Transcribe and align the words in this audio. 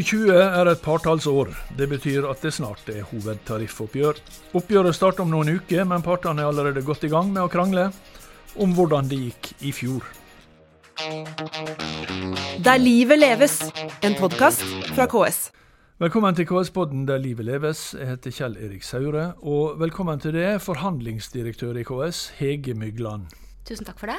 2020 0.00 0.32
er 0.32 0.68
et 0.70 0.80
partallsår. 0.80 1.50
Det 1.76 1.86
betyr 1.90 2.24
at 2.30 2.40
det 2.40 2.54
snart 2.56 2.86
er 2.88 3.02
hovedtariffoppgjør. 3.10 4.20
Oppgjøret 4.56 4.96
starter 4.96 5.26
om 5.26 5.32
noen 5.32 5.58
uker, 5.58 5.82
men 5.84 6.00
partene 6.00 6.40
er 6.40 6.48
allerede 6.48 6.80
godt 6.86 7.04
i 7.04 7.10
gang 7.12 7.28
med 7.28 7.42
å 7.42 7.50
krangle 7.52 7.90
om 8.56 8.72
hvordan 8.72 9.10
det 9.10 9.18
gikk 9.26 9.50
i 9.68 9.72
fjor. 9.76 10.06
Der 12.64 12.80
livet 12.80 13.20
leves, 13.20 13.58
en 14.00 14.16
podkast 14.16 14.64
fra 14.94 15.04
KS. 15.10 15.50
Velkommen 16.00 16.38
til 16.38 16.48
KS-podden 16.48 17.04
Der 17.04 17.20
livet 17.20 17.44
leves. 17.44 17.90
Jeg 17.92 18.08
heter 18.08 18.32
Kjell 18.32 18.56
Erik 18.56 18.86
Saure. 18.88 19.34
Og 19.44 19.76
velkommen 19.82 20.22
til 20.22 20.32
det, 20.32 20.62
forhandlingsdirektør 20.64 21.76
i 21.76 21.84
KS, 21.84 22.30
Hege 22.40 22.72
Mygland. 22.72 23.28
Tusen 23.68 23.84
takk 23.84 24.00
for 24.00 24.14
det. 24.14 24.16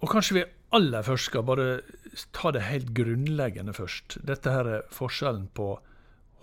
Og 0.00 0.14
kanskje 0.14 0.38
vi 0.38 0.46
aller 0.70 1.02
først 1.02 1.32
skal 1.32 1.42
bare 1.44 1.80
ta 2.32 2.52
det 2.54 2.66
helt 2.66 2.92
grunnleggende 2.96 3.74
først. 3.76 4.18
Dette 4.26 4.52
her 4.54 4.68
er 4.68 4.88
forskjellen 4.94 5.48
på 5.54 5.72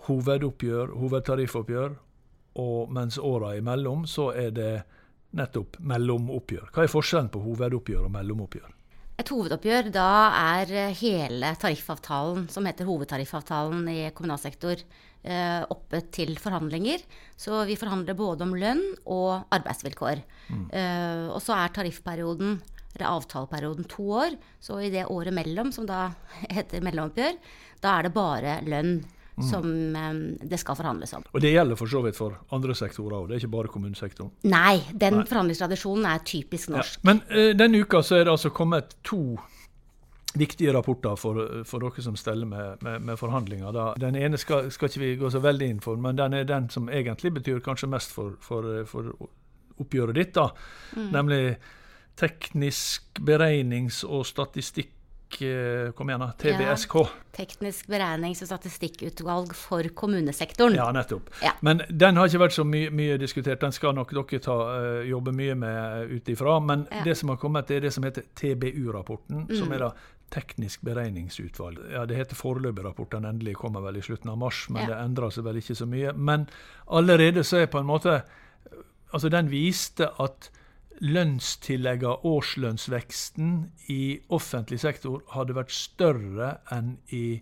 hovedoppgjør, 0.08 0.94
hovedtariffoppgjør, 0.98 1.98
og 2.58 2.94
mens 2.94 3.18
åra 3.20 3.54
imellom 3.58 4.06
så 4.08 4.30
er 4.32 4.54
det 4.56 4.72
nettopp 5.38 5.76
mellomoppgjør. 5.84 6.70
Hva 6.72 6.84
er 6.84 6.92
forskjellen 6.92 7.30
på 7.32 7.42
hovedoppgjør 7.44 8.08
og 8.08 8.14
mellomoppgjør? 8.14 8.74
Et 9.18 9.30
hovedoppgjør, 9.34 9.90
da 9.90 10.08
er 10.54 10.72
hele 10.94 11.50
tariffavtalen, 11.58 12.46
som 12.54 12.66
heter 12.68 12.86
hovedtariffavtalen 12.86 13.82
i 13.90 13.98
kommunal 14.14 14.38
sektor, 14.38 14.78
eh, 15.26 15.62
oppe 15.74 16.04
til 16.14 16.36
forhandlinger. 16.38 17.02
Så 17.36 17.64
vi 17.66 17.76
forhandler 17.76 18.14
både 18.14 18.46
om 18.46 18.54
lønn 18.54 18.84
og 19.10 19.50
arbeidsvilkår. 19.50 20.22
Mm. 20.48 20.66
Uh, 20.72 21.26
og 21.34 21.42
så 21.44 21.56
er 21.58 21.74
tariffperioden 21.74 22.60
eller 22.94 23.10
avtaleperioden 23.10 23.84
to 23.90 24.10
år. 24.22 24.38
Så 24.60 24.80
i 24.80 24.90
det 24.90 25.06
året 25.06 25.34
mellom, 25.34 25.72
som 25.72 25.86
da 25.86 26.08
heter 26.56 26.84
mellomoppgjør, 26.84 27.38
da 27.82 27.98
er 27.98 28.08
det 28.08 28.14
bare 28.14 28.58
lønn 28.66 28.96
mm. 29.38 29.44
som 29.50 29.68
um, 29.96 30.22
det 30.42 30.58
skal 30.58 30.78
forhandles 30.78 31.12
om. 31.18 31.26
Og 31.32 31.44
det 31.44 31.52
gjelder 31.52 31.78
for 31.78 31.90
så 31.90 32.02
vidt 32.06 32.18
for 32.18 32.38
andre 32.54 32.74
sektorer 32.78 33.20
òg, 33.20 33.28
det 33.28 33.38
er 33.38 33.44
ikke 33.44 33.54
bare 33.54 33.74
kommunesektoren? 33.74 34.32
Nei, 34.50 34.80
den 34.92 35.20
Nei. 35.20 35.28
forhandlingstradisjonen 35.28 36.08
er 36.10 36.26
typisk 36.26 36.74
norsk. 36.74 36.98
Ja. 36.98 37.06
Men 37.10 37.22
uh, 37.30 37.52
denne 37.58 37.84
uka 37.84 38.02
så 38.02 38.18
er 38.18 38.26
det 38.26 38.34
altså 38.34 38.52
kommet 38.54 38.98
to 39.06 39.38
viktige 40.38 40.72
rapporter 40.76 41.16
for, 41.16 41.38
for 41.66 41.82
dere 41.82 42.02
som 42.04 42.16
steller 42.18 42.46
med, 42.46 42.82
med, 42.84 43.00
med 43.02 43.18
forhandlinger. 43.18 43.72
Da. 43.72 43.86
Den 43.98 44.16
ene 44.18 44.38
skal, 44.38 44.68
skal, 44.70 44.90
ikke 44.90 45.00
vi 45.00 45.14
gå 45.16 45.30
så 45.32 45.40
veldig 45.42 45.68
inn 45.72 45.80
for, 45.82 45.96
men 45.96 46.18
den 46.18 46.36
er 46.36 46.44
den 46.46 46.68
som 46.70 46.90
egentlig 46.92 47.32
betyr 47.40 47.62
kanskje 47.64 47.88
mest 47.90 48.12
for, 48.14 48.36
for, 48.44 48.68
for 48.86 49.08
oppgjøret 49.80 50.18
ditt. 50.18 50.34
da, 50.36 50.50
mm. 50.96 51.08
Nemlig 51.14 51.42
Teknisk 52.18 53.20
beregnings- 53.22 54.04
og 54.06 54.26
statistikk 54.26 54.94
eh, 55.44 55.92
Kom 55.94 56.10
igjen, 56.10 56.24
da. 56.24 56.32
TBSK. 56.40 56.94
Ja, 57.04 57.32
teknisk 57.36 57.86
beregnings- 57.86 58.42
og 58.42 58.50
statistikkutvalg 58.50 59.54
for 59.54 59.86
kommunesektoren. 59.94 60.74
Ja, 60.74 60.88
nettopp. 60.92 61.30
Ja. 61.44 61.52
Men 61.60 61.84
den 61.88 62.18
har 62.18 62.26
ikke 62.26 62.42
vært 62.46 62.56
så 62.56 62.64
mye, 62.66 62.90
mye 62.90 63.18
diskutert. 63.20 63.60
Den 63.62 63.76
skal 63.76 63.94
nok 63.94 64.14
dere 64.16 64.42
ta, 64.42 64.58
uh, 64.72 65.02
jobbe 65.06 65.34
mye 65.36 65.54
med 65.54 66.14
ut 66.16 66.32
ifra. 66.34 66.58
Men 66.64 66.86
ja. 66.90 67.04
det 67.04 67.18
som 67.20 67.30
har 67.34 67.38
kommet, 67.38 67.68
det 67.68 67.76
er 67.76 67.86
det 67.86 67.94
som 67.94 68.06
heter 68.08 68.26
TBU-rapporten. 68.34 69.46
Mm. 69.46 69.58
Som 69.60 69.76
er 69.76 69.86
da 69.86 69.92
Teknisk 70.28 70.82
beregningsutvalg. 70.84 71.78
Ja, 71.92 72.04
Det 72.04 72.16
heter 72.16 72.36
foreløpig 72.36 72.84
rapport. 72.84 73.10
Den 73.10 73.24
endelig 73.24 73.54
kommer 73.56 73.80
vel 73.80 73.96
i 73.96 74.02
slutten 74.04 74.28
av 74.28 74.36
mars, 74.36 74.66
men 74.68 74.84
det 74.84 74.96
endrer 74.96 75.32
seg 75.32 75.46
vel 75.46 75.56
ikke 75.56 75.76
så 75.78 75.86
mye. 75.88 76.12
Men 76.12 76.44
allerede 76.86 77.44
så 77.44 77.62
er 77.62 77.66
på 77.66 77.80
en 77.80 77.88
måte 77.88 78.22
Altså, 79.08 79.30
den 79.32 79.48
viste 79.48 80.04
at 80.20 80.50
lønnstilleggene, 81.04 82.18
årslønnsveksten 82.26 83.52
i 83.94 84.02
offentlig 84.34 84.80
sektor, 84.82 85.22
hadde 85.34 85.56
vært 85.58 85.74
større 85.74 86.56
enn 86.74 86.96
i 87.14 87.38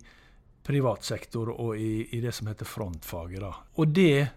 privat 0.67 1.07
sektor 1.07 1.53
og 1.53 1.77
i, 1.79 2.07
i 2.11 2.21
det 2.23 2.33
som 2.35 2.49
heter 2.51 2.67
frontfaget. 2.67 3.41
Da. 3.41 3.53
Og 3.79 3.93
det 3.95 4.27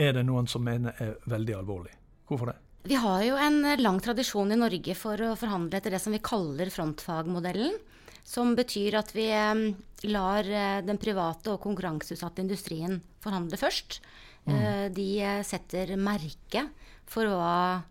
er 0.00 0.16
det 0.16 0.24
noen 0.26 0.48
som 0.48 0.64
mener 0.64 0.96
er 1.02 1.16
veldig 1.30 1.56
alvorlig. 1.58 1.94
Hvorfor 2.28 2.52
det? 2.52 2.58
Vi 2.88 2.96
har 2.96 3.22
jo 3.26 3.36
en 3.36 3.60
lang 3.82 3.98
tradisjon 4.00 4.54
i 4.54 4.58
Norge 4.58 4.94
for 4.96 5.20
å 5.20 5.34
forhandle 5.36 5.80
etter 5.80 5.92
det 5.92 6.00
som 6.00 6.14
vi 6.14 6.22
kaller 6.24 6.70
frontfagmodellen. 6.72 7.74
Som 8.24 8.54
betyr 8.56 8.96
at 9.00 9.10
vi 9.16 9.26
eh, 9.34 9.62
lar 10.08 10.46
eh, 10.46 10.80
den 10.86 11.00
private 11.02 11.54
og 11.54 11.62
konkurranseutsatte 11.64 12.44
industrien 12.44 13.00
forhandle 13.24 13.58
først. 13.60 13.98
Mm. 14.46 14.54
Eh, 14.54 14.84
de 14.94 15.08
setter 15.44 15.96
merke 16.00 16.68
for 17.10 17.28
hva 17.28 17.82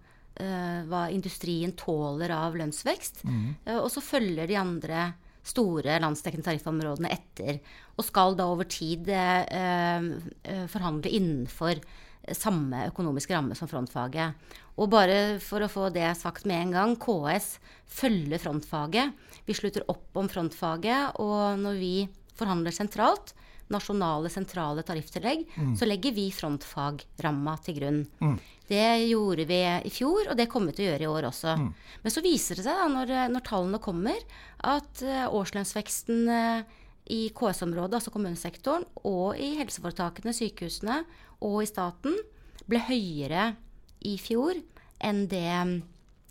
hva 0.90 1.08
industrien 1.14 1.74
tåler 1.78 2.32
av 2.36 2.58
lønnsvekst. 2.60 3.24
Mm. 3.28 3.48
Uh, 3.68 3.80
og 3.82 3.90
så 3.94 4.04
følger 4.04 4.50
de 4.50 4.60
andre 4.60 5.10
store 5.50 5.98
landsdekkende 6.04 6.46
tariffområdene 6.46 7.12
etter. 7.14 7.60
Og 7.98 8.06
skal 8.08 8.38
da 8.40 8.50
over 8.52 8.68
tid 8.70 9.10
uh, 9.10 10.06
forhandle 10.70 11.12
innenfor 11.18 11.82
samme 12.36 12.86
økonomiske 12.90 13.34
ramme 13.34 13.56
som 13.58 13.70
frontfaget. 13.72 14.56
Og 14.80 14.90
bare 14.92 15.40
for 15.44 15.64
å 15.64 15.72
få 15.72 15.90
det 15.94 16.08
sagt 16.20 16.46
med 16.48 16.68
en 16.68 16.76
gang, 16.76 16.96
KS 17.00 17.58
følger 18.00 18.42
frontfaget. 18.42 19.16
Vi 19.48 19.56
slutter 19.58 19.88
opp 19.92 20.20
om 20.20 20.30
frontfaget, 20.32 21.20
og 21.20 21.60
når 21.60 21.80
vi 21.80 21.94
forhandler 22.40 22.76
sentralt, 22.76 23.34
nasjonale, 23.70 24.32
sentrale 24.34 24.84
tarifftillegg, 24.86 25.44
mm. 25.56 25.74
så 25.78 25.88
legger 25.88 26.16
vi 26.16 26.30
frontfagramma 26.34 27.58
til 27.66 27.80
grunn. 27.80 28.00
Mm. 28.22 28.38
Det 28.70 28.90
gjorde 29.10 29.48
vi 29.50 29.60
i 29.86 29.92
fjor, 29.94 30.30
og 30.30 30.38
det 30.38 30.50
kommer 30.52 30.72
vi 30.72 30.80
til 30.80 30.88
å 30.88 30.92
gjøre 30.92 31.06
i 31.08 31.10
år 31.10 31.30
også. 31.32 31.56
Mm. 31.58 31.70
Men 32.04 32.14
så 32.14 32.24
viser 32.26 32.60
det 32.60 32.66
seg, 32.68 32.78
da, 32.78 32.90
når, 32.94 33.14
når 33.34 33.46
tallene 33.48 33.82
kommer, 33.82 34.20
at 34.70 35.02
uh, 35.02 35.26
årslønnsveksten 35.40 36.30
uh, 36.30 36.76
i 37.10 37.22
KS-området, 37.34 37.98
altså 37.98 38.14
kommunesektoren, 38.14 38.86
og 39.10 39.40
i 39.42 39.56
helseforetakene, 39.58 40.36
sykehusene 40.38 41.02
og 41.46 41.64
i 41.64 41.70
staten, 41.70 42.20
ble 42.70 42.84
høyere 42.86 43.54
i 44.06 44.20
fjor 44.22 44.60
enn 45.02 45.26
det 45.32 45.48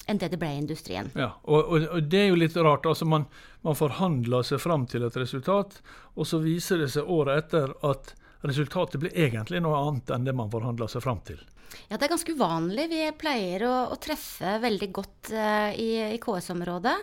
enn 0.09 0.21
det 0.21 0.31
det 0.33 0.39
ble 0.41 0.49
i 0.55 0.61
industrien. 0.63 1.11
Ja, 1.19 1.35
og, 1.45 1.67
og, 1.69 1.83
og 1.93 2.07
det 2.09 2.23
er 2.23 2.31
jo 2.31 2.39
litt 2.41 2.57
rart. 2.57 2.87
altså 2.89 3.05
Man, 3.05 3.27
man 3.67 3.77
forhandler 3.77 4.47
seg 4.47 4.63
fram 4.63 4.87
til 4.89 5.05
et 5.05 5.19
resultat, 5.21 5.83
og 6.17 6.29
så 6.29 6.41
viser 6.41 6.81
det 6.81 6.89
seg 6.95 7.11
året 7.13 7.45
etter 7.45 7.75
at 7.85 8.15
resultatet 8.47 9.01
blir 9.03 9.15
egentlig 9.17 9.63
noe 9.65 9.79
annet 9.79 10.13
enn 10.15 10.27
det 10.27 10.35
man 10.37 10.51
forhandler 10.53 10.91
seg 10.91 11.05
fram 11.05 11.23
til. 11.27 11.41
Ja, 11.89 11.97
det 11.97 12.07
er 12.07 12.13
ganske 12.13 12.35
uvanlig. 12.37 12.87
Vi 12.91 13.01
pleier 13.21 13.65
å, 13.69 13.75
å 13.93 13.99
treffe 14.01 14.57
veldig 14.63 14.89
godt 14.95 15.33
uh, 15.35 15.71
i, 15.75 15.91
i 16.15 16.21
KS-området. 16.23 16.97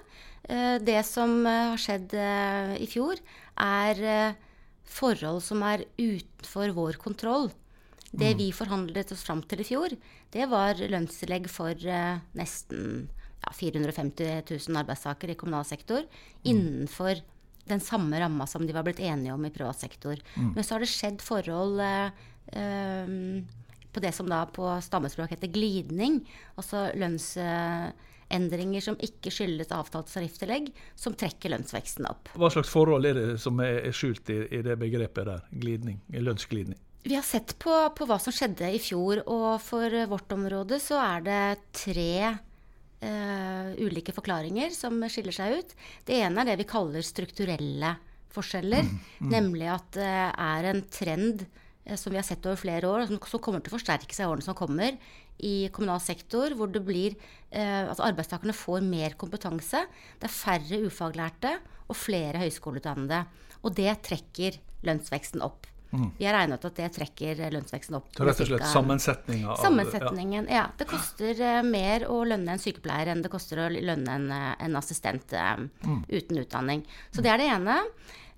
Uh, 0.48 0.78
det 0.86 1.02
som 1.08 1.38
uh, 1.46 1.74
har 1.74 1.82
skjedd 1.82 2.16
i 2.82 2.88
fjor, 2.90 3.22
er 3.62 4.36
forhold 4.96 5.42
som 5.44 5.64
er 5.66 5.86
utenfor 5.98 6.74
vår 6.76 7.00
kontroll. 7.02 7.50
Det 8.12 8.32
mm. 8.34 8.40
vi 8.40 8.50
forhandlet 8.56 9.12
oss 9.12 9.26
fram 9.28 9.42
til 9.44 9.62
i 9.64 9.68
fjor, 9.68 9.96
det 10.32 10.46
var 10.52 10.80
lønnstillegg 10.80 11.50
for 11.52 11.76
nesten 12.38 13.08
ja, 13.44 13.52
450 13.56 14.46
000 14.52 14.80
arbeidstakere 14.80 15.34
i 15.34 15.40
kommunal 15.40 15.66
sektor 15.68 16.06
mm. 16.06 16.46
innenfor 16.52 17.20
den 17.66 17.82
samme 17.82 18.20
ramma 18.22 18.48
som 18.48 18.66
de 18.68 18.74
var 18.74 18.86
blitt 18.86 19.02
enige 19.04 19.34
om 19.34 19.46
i 19.46 19.54
privat 19.54 19.80
sektor. 19.80 20.20
Mm. 20.36 20.54
Men 20.56 20.64
så 20.64 20.76
har 20.76 20.86
det 20.86 20.90
skjedd 20.92 21.22
forhold 21.26 21.82
eh, 21.82 22.26
uh, 22.56 23.62
på 23.96 24.04
det 24.04 24.12
som 24.16 24.30
da 24.30 24.44
på 24.52 24.68
stammespråk 24.84 25.32
heter 25.32 25.52
glidning. 25.56 26.20
Altså 26.60 26.90
lønnsendringer 27.00 28.84
som 28.84 28.98
ikke 29.00 29.32
skyldes 29.32 29.72
avtalt 29.74 30.12
tarifftillegg, 30.12 30.68
som 31.00 31.16
trekker 31.16 31.54
lønnsveksten 31.56 32.10
opp. 32.10 32.34
Hva 32.36 32.52
slags 32.52 32.74
forhold 32.74 33.08
er 33.08 33.16
det 33.18 33.30
som 33.42 33.62
er 33.64 33.88
skjult 33.96 34.30
i, 34.34 34.42
i 34.52 34.64
det 34.66 34.76
begrepet 34.82 35.30
der? 35.30 35.46
Glidning, 35.56 36.02
lønnsglidning? 36.12 36.82
Vi 37.06 37.16
har 37.16 37.24
sett 37.24 37.54
på, 37.62 37.72
på, 37.96 38.08
hva 38.10 38.18
som 38.20 38.34
skjedde 38.34 38.68
i 38.74 38.82
fjor, 38.82 39.22
og 39.30 39.62
for 39.62 39.94
vårt 40.10 40.32
område 40.34 40.82
så 40.82 40.98
er 41.04 41.26
det 41.26 41.42
tre 41.86 42.12
uh, 43.06 43.72
ulike 43.80 44.14
forklaringer 44.16 44.74
som 44.76 44.98
skiller 45.12 45.36
seg 45.36 45.60
ut. 45.60 45.76
Det 46.08 46.18
ene 46.26 46.42
er 46.42 46.52
det 46.52 46.60
vi 46.64 46.70
kaller 46.70 47.06
strukturelle 47.06 47.96
forskjeller. 48.36 48.88
Mm, 48.88 48.98
mm. 49.20 49.30
Nemlig 49.32 49.70
at 49.76 49.92
det 49.98 50.10
uh, 50.10 50.42
er 50.48 50.72
en 50.72 50.82
trend 50.92 51.46
uh, 51.46 51.96
som 52.00 52.14
vi 52.14 52.20
har 52.20 52.28
sett 52.28 52.46
over 52.48 52.60
flere 52.60 52.90
år, 52.90 53.06
som, 53.10 53.22
som, 53.22 53.44
kommer 53.44 53.64
til 53.64 53.74
å 53.74 53.78
forsterke 53.78 54.16
seg 54.16 54.26
i 54.26 54.32
årene 54.32 54.48
som 54.48 54.58
kommer, 54.58 54.98
i 55.36 55.68
kommunal 55.76 56.00
sektor, 56.04 56.54
hvor 56.56 56.72
det 56.72 56.84
blir 56.88 57.16
uh, 57.16 57.92
at 57.92 58.04
arbeidstakerne 58.04 58.56
får 58.56 58.84
mer 58.86 59.18
kompetanse. 59.20 59.86
Det 60.20 60.30
er 60.30 60.36
færre 60.36 60.82
ufaglærte 60.88 61.58
og 61.86 62.00
flere 62.00 62.42
høyskoleutdannede. 62.44 63.24
Og 63.66 63.74
det 63.78 63.92
trekker 64.06 64.60
lønnsveksten 64.86 65.44
opp. 65.46 65.70
Mm. 65.96 66.10
Vi 66.18 66.28
har 66.28 66.36
regnet 66.36 66.66
at 66.68 66.80
det 66.80 66.90
trekker 66.98 67.42
lønnsveksten 67.54 67.98
opp. 67.98 68.10
Så 68.16 68.28
rett 68.28 68.42
og 68.44 68.50
slett 68.50 68.68
sammensetninga? 68.72 69.56
Sammensetningen, 69.62 70.50
ja. 70.52 70.58
ja. 70.60 70.66
Det 70.80 70.88
koster 70.90 71.40
uh, 71.40 71.62
mer 71.66 72.08
å 72.12 72.20
lønne 72.28 72.56
en 72.56 72.62
sykepleier 72.62 73.14
enn 73.14 73.24
det 73.24 73.32
koster 73.34 73.64
å 73.64 73.70
lønne 73.72 74.20
en, 74.20 74.28
eh, 74.36 74.52
en 74.68 74.78
assistent 74.80 75.36
uh, 75.38 75.56
mm. 75.88 76.04
uten 76.12 76.42
utdanning. 76.44 76.86
Så 77.16 77.24
det 77.26 77.32
er 77.32 77.42
det 77.42 77.50
ene. 77.54 77.80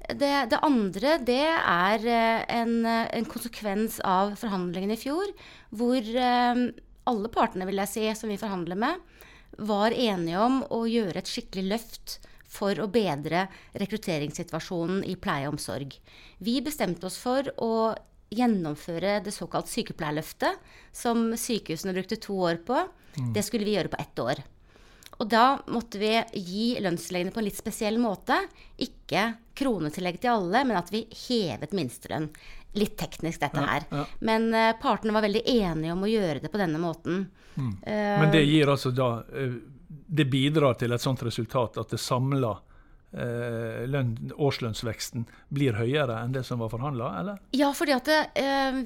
Det, 0.08 0.32
det 0.54 0.62
andre 0.64 1.18
det 1.26 1.44
er 1.50 2.06
en, 2.54 2.76
en, 2.86 3.26
konsekvens 3.28 3.98
av 4.06 4.38
forhandlingene 4.40 4.96
i 4.96 5.02
fjor, 5.02 5.34
hvor 5.76 6.14
uh, 6.14 6.68
alle 7.10 7.34
partene 7.34 7.68
vil 7.68 7.82
jeg 7.82 7.94
si, 7.96 8.08
som 8.20 8.32
vi 8.32 8.40
forhandler 8.40 8.80
med, 8.80 9.04
var 9.58 9.96
enige 9.96 10.40
om 10.44 10.62
å 10.70 10.84
gjøre 10.86 11.24
et 11.24 11.32
skikkelig 11.32 11.70
løft 11.72 12.20
for 12.58 12.82
å 12.82 12.90
bedre 12.92 13.46
rekrutteringssituasjonen 13.78 15.06
i 15.06 15.16
pleie 15.22 15.48
og 15.48 15.56
omsorg. 15.56 15.96
Vi 16.44 16.60
bestemte 16.66 17.10
oss 17.10 17.20
for 17.22 17.48
å 17.62 17.72
gjennomføre 18.34 19.22
det 19.24 19.32
såkalt 19.32 19.70
sykepleierløftet, 19.72 20.60
som 20.92 21.30
sykehusene 21.38 21.96
brukte 21.96 22.20
to 22.20 22.36
år 22.50 22.60
på. 22.68 22.82
Mm. 23.18 23.34
Det 23.36 23.46
skulle 23.46 23.68
vi 23.68 23.78
gjøre 23.78 23.94
på 23.94 24.02
ett 24.02 24.24
år. 24.24 24.44
Og 25.18 25.30
da 25.32 25.58
måtte 25.74 26.00
vi 26.02 26.12
gi 26.38 26.66
lønnsleggene 26.84 27.34
på 27.34 27.42
en 27.42 27.48
litt 27.48 27.58
spesiell 27.58 27.98
måte. 28.02 28.38
Ikke 28.84 29.32
kronetillegg 29.58 30.20
til 30.22 30.36
alle, 30.36 30.62
men 30.68 30.78
at 30.78 30.92
vi 30.94 31.08
hevet 31.28 31.74
minstelønn. 31.78 32.30
Litt 32.78 32.98
teknisk, 33.00 33.42
dette 33.42 33.64
her. 33.64 33.88
Ja, 33.90 34.04
ja. 34.04 34.20
Men 34.28 34.52
uh, 34.54 34.76
partene 34.78 35.16
var 35.16 35.26
veldig 35.26 35.42
enige 35.50 35.96
om 35.96 36.04
å 36.06 36.12
gjøre 36.12 36.44
det 36.44 36.52
på 36.54 36.62
denne 36.62 36.82
måten. 36.82 37.24
Mm. 37.56 37.72
Uh, 37.82 38.20
men 38.22 38.34
det 38.36 38.44
gir 38.46 38.70
altså 38.70 38.92
da 38.94 39.10
uh, 39.26 39.56
Det 40.06 40.26
bidrar 40.30 40.78
til 40.80 40.94
et 40.94 41.04
sånt 41.04 41.24
resultat 41.26 41.78
at 41.82 41.94
det 41.94 42.00
samla 42.02 42.54
eh, 43.12 44.00
årslønnsveksten 44.36 45.26
blir 45.54 45.78
høyere 45.78 46.20
enn 46.22 46.36
det 46.36 46.44
som 46.48 46.62
var 46.62 46.72
forhandla, 46.74 47.12
eller? 47.22 47.40
Ja, 47.58 47.72
fordi 47.76 47.96
at 47.96 48.12
eh, 48.12 48.82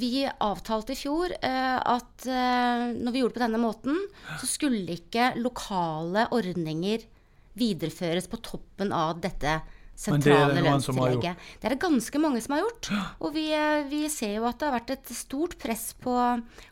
vi 0.00 0.24
avtalte 0.26 0.94
i 0.94 0.98
fjor 0.98 1.34
eh, 1.40 1.78
at 1.78 2.28
eh, 2.28 2.86
når 2.96 3.14
vi 3.14 3.24
gjorde 3.24 3.34
det 3.34 3.40
på 3.40 3.44
denne 3.46 3.62
måten, 3.62 4.00
så 4.40 4.50
skulle 4.50 4.98
ikke 4.98 5.34
lokale 5.40 6.28
ordninger 6.34 7.06
videreføres 7.54 8.26
på 8.30 8.40
toppen 8.42 8.90
av 8.94 9.20
dette 9.22 9.60
sentrale 9.94 10.62
lønnstillegget. 10.64 11.40
Det 11.60 11.68
er 11.68 11.74
det 11.74 11.80
ganske 11.82 12.20
mange 12.22 12.42
som 12.42 12.56
har 12.56 12.64
gjort. 12.64 12.90
Og 13.22 13.34
vi, 13.36 13.46
eh, 13.54 13.86
vi, 13.90 14.02
ser 14.12 14.36
jo 14.36 14.46
at 14.48 14.58
det 14.58 14.68
har 14.68 14.76
vært 14.76 14.92
et 14.96 15.12
stort 15.14 15.56
press 15.62 15.92
på, 16.02 16.14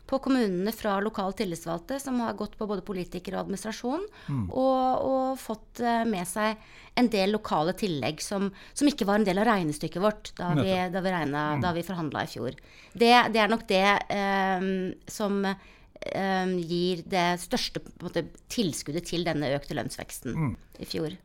på 0.09 0.19
kommunene 0.23 0.73
fra 0.75 0.97
lokale 1.03 1.35
tillitsvalgte, 1.39 1.99
som 2.03 2.19
har 2.23 2.37
gått 2.39 2.57
på 2.59 2.67
både 2.69 2.85
politikere 2.85 3.39
og 3.39 3.45
administrasjon, 3.45 4.05
mm. 4.27 4.45
og, 4.51 5.07
og, 5.07 5.27
fått 5.41 5.83
eh, 5.83 6.03
med 6.09 6.27
seg 6.29 6.59
en 6.99 7.09
del 7.09 7.33
lokale 7.33 7.73
tillegg 7.77 8.21
som, 8.21 8.51
som, 8.73 8.87
ikke 8.89 9.07
var 9.09 9.21
en 9.21 9.27
del 9.27 9.41
av 9.41 9.47
regnestykket 9.49 10.03
vårt 10.03 10.33
da 10.37 10.51
vi, 10.59 10.69
da 10.93 11.01
vi, 11.01 11.13
regnet, 11.15 11.63
mm. 11.63 11.69
vi 11.79 11.85
forhandla 11.87 12.25
i 12.27 12.33
fjor. 12.35 12.59
Det, 12.93 13.13
det, 13.33 13.39
er 13.41 13.49
nok 13.49 13.65
det 13.71 13.85
eh, 14.13 14.67
som 15.09 15.39
eh, 15.47 16.57
gir 16.59 17.05
det 17.09 17.27
største 17.41 17.81
måte, 18.03 18.27
tilskuddet 18.53 19.09
til 19.09 19.25
denne 19.25 19.55
økte 19.55 19.79
lønnsveksten 19.79 20.35
mm. 20.37 20.57
i 20.83 20.89
fjor. 20.89 21.15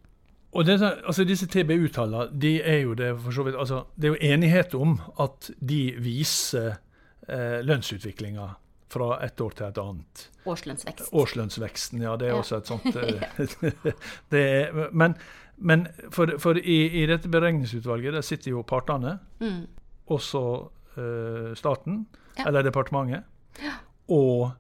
Og 0.59 0.67
det, 0.67 0.81
altså 0.83 1.25
Disse 1.27 1.47
TBU-tallene 1.47 2.33
de 2.35 2.57
er 2.59 2.81
jo 2.83 2.95
det 2.99 3.13
for 3.23 3.35
så 3.35 3.45
vidt, 3.47 3.59
altså 3.59 3.85
det 3.95 4.09
er 4.09 4.15
jo 4.17 4.33
enighet 4.35 4.75
om 4.75 4.97
at 5.23 5.51
de 5.63 5.83
viser 6.03 6.73
eh, 7.29 7.61
lønnsutviklinga 7.63 8.49
fra 8.89 9.19
et 9.25 9.41
år 9.45 9.55
til 9.55 9.67
et 9.69 9.79
annet. 9.83 10.23
Årslønnsvekst. 10.49 11.13
Årslønnsveksten, 11.13 12.03
ja. 12.03 12.17
Det 12.17 12.31
er 12.31 12.35
ja. 12.35 12.41
også 12.41 12.59
et 12.59 12.71
sånt 12.71 12.89
eh, 12.97 14.41
er, 14.41 14.89
Men, 14.91 15.15
men 15.57 15.87
for, 16.15 16.35
for 16.43 16.59
i, 16.59 16.79
i, 17.03 17.05
dette 17.11 17.31
beregningsutvalget 17.31 18.17
der 18.19 18.27
sitter 18.27 18.57
jo 18.57 18.65
partene, 18.67 19.19
mm. 19.43 19.61
også 20.15 20.43
eh, 20.97 21.53
staten, 21.59 22.07
ja. 22.39 22.49
eller 22.49 22.67
departementet, 22.67 23.29
ja. 23.63 23.77
og 24.15 24.51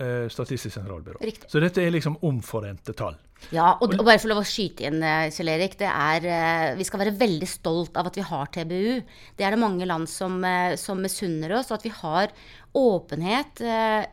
eh, 0.00 0.26
Statistisk 0.32 0.74
sentralbyrå. 0.80 1.20
Riktig. 1.22 1.50
Så 1.52 1.62
dette 1.62 1.84
er 1.84 1.94
liksom 1.94 2.18
omforente 2.26 2.96
tall. 2.96 3.20
Ja, 3.54 3.70
og, 3.78 3.94
og 3.94 4.04
bare 4.04 4.20
for 4.20 4.30
lov 4.30 4.42
å 4.42 4.46
skyte 4.46 4.88
inn, 4.88 4.98
eh, 5.04 5.30
Kjell 5.32 5.50
Erik. 5.54 5.78
Det 5.80 5.88
er, 5.88 6.24
eh, 6.28 6.74
vi 6.76 6.84
skal 6.84 7.00
være 7.00 7.16
veldig 7.16 7.48
stolt 7.48 7.96
av 7.96 8.10
at 8.10 8.18
vi 8.18 8.24
har 8.26 8.50
TBU. 8.52 8.98
Det 9.38 9.46
er 9.46 9.54
det 9.54 9.60
mange 9.62 9.86
land 9.88 10.10
som, 10.10 10.36
eh, 10.44 10.76
som 10.76 11.00
misunner 11.00 11.54
oss. 11.56 11.70
Og 11.70 11.78
at 11.78 11.86
vi 11.86 11.94
har 11.96 12.34
åpenhet 12.76 13.62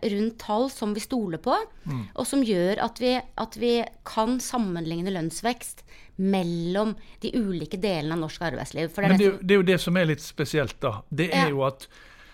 rundt 0.02 0.38
tall 0.40 0.70
som 0.72 0.94
vi 0.96 1.04
stoler 1.04 1.38
på. 1.44 1.58
Mm. 1.86 2.06
Og 2.16 2.26
som 2.26 2.42
gjør 2.42 2.80
at 2.82 3.02
vi, 3.04 3.12
at 3.20 3.58
vi 3.60 3.74
kan 4.08 4.40
sammenligne 4.40 5.12
lønnsvekst 5.12 5.84
mellom 6.16 6.96
de 7.22 7.34
ulike 7.36 7.78
delene 7.78 8.16
av 8.16 8.24
norsk 8.24 8.42
arbeidsliv. 8.48 8.94
Det 8.96 9.04
Men 9.04 9.20
det 9.20 9.28
er, 9.28 9.38
det 9.42 9.52
er, 9.52 9.60
jo 9.60 9.68
det 9.68 9.80
som 9.84 9.98
er 9.98 10.08
litt 10.08 10.24
spesielt, 10.24 10.80
da. 10.80 11.02
Det 11.12 11.28
er 11.34 11.50
ja. 11.50 11.52
jo 11.52 11.66
at 11.68 11.90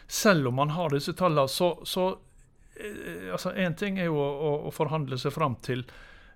selv 0.07 0.51
om 0.51 0.61
man 0.61 0.75
har 0.77 0.93
disse 0.93 1.17
tallene, 1.17 1.49
så, 1.49 1.73
så 1.83 2.13
altså 3.31 3.51
Én 3.57 3.75
ting 3.77 3.99
er 3.99 4.07
jo 4.09 4.21
å, 4.21 4.53
å 4.69 4.71
forhandle 4.73 5.17
seg 5.19 5.33
fram 5.33 5.57
til 5.65 5.83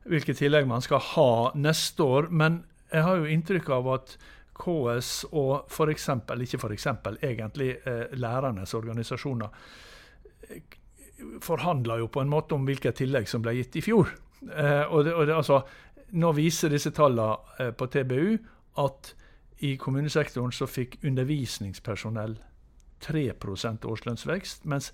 hvilke 0.10 0.36
tillegg 0.38 0.68
man 0.70 0.84
skal 0.86 1.02
ha 1.14 1.52
neste 1.58 2.06
år. 2.06 2.30
Men 2.30 2.64
jeg 2.92 3.06
har 3.06 3.20
jo 3.20 3.30
inntrykk 3.32 3.72
av 3.76 3.92
at 3.96 4.16
KS 4.56 5.12
og 5.36 5.68
f.eks., 5.68 6.10
ikke 6.46 6.62
f.eks., 6.62 6.88
egentlig 7.20 7.74
eh, 7.84 8.06
lærernes 8.16 8.74
organisasjoner 8.78 9.50
eh, 10.50 10.62
forhandla 11.44 12.00
jo 12.00 12.08
på 12.12 12.22
en 12.24 12.32
måte 12.32 12.56
om 12.56 12.68
hvilke 12.68 12.94
tillegg 12.96 13.28
som 13.28 13.44
ble 13.44 13.58
gitt 13.58 13.80
i 13.80 13.84
fjor. 13.84 14.14
Eh, 14.46 14.86
og 14.86 15.06
det, 15.08 15.16
og 15.16 15.28
det, 15.28 15.36
altså, 15.36 15.62
nå 16.16 16.32
viser 16.38 16.72
disse 16.72 16.94
tallene 16.96 17.72
på 17.76 17.88
TBU 17.92 18.36
at 18.84 19.16
i 19.66 19.76
kommunesektoren 19.80 20.52
så 20.54 20.68
fikk 20.68 21.00
undervisningspersonell 21.08 22.36
3% 23.04 23.88
årslønnsvekst, 23.88 24.66
mens 24.70 24.92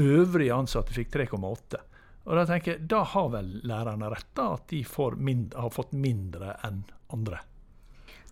øvrige 0.00 0.54
ansatte 0.56 0.94
fikk 0.96 1.12
3,8 1.16 1.80
og 2.24 2.38
Da 2.38 2.44
tenker 2.48 2.74
jeg, 2.74 2.86
da 2.88 3.02
har 3.04 3.26
vel 3.34 3.50
lærerne 3.68 4.08
rett, 4.12 4.30
da, 4.36 4.54
at 4.56 4.70
de 4.72 4.84
mindre, 5.16 5.60
har 5.60 5.74
fått 5.74 5.92
mindre 5.92 6.56
enn 6.64 6.84
andre? 7.12 7.42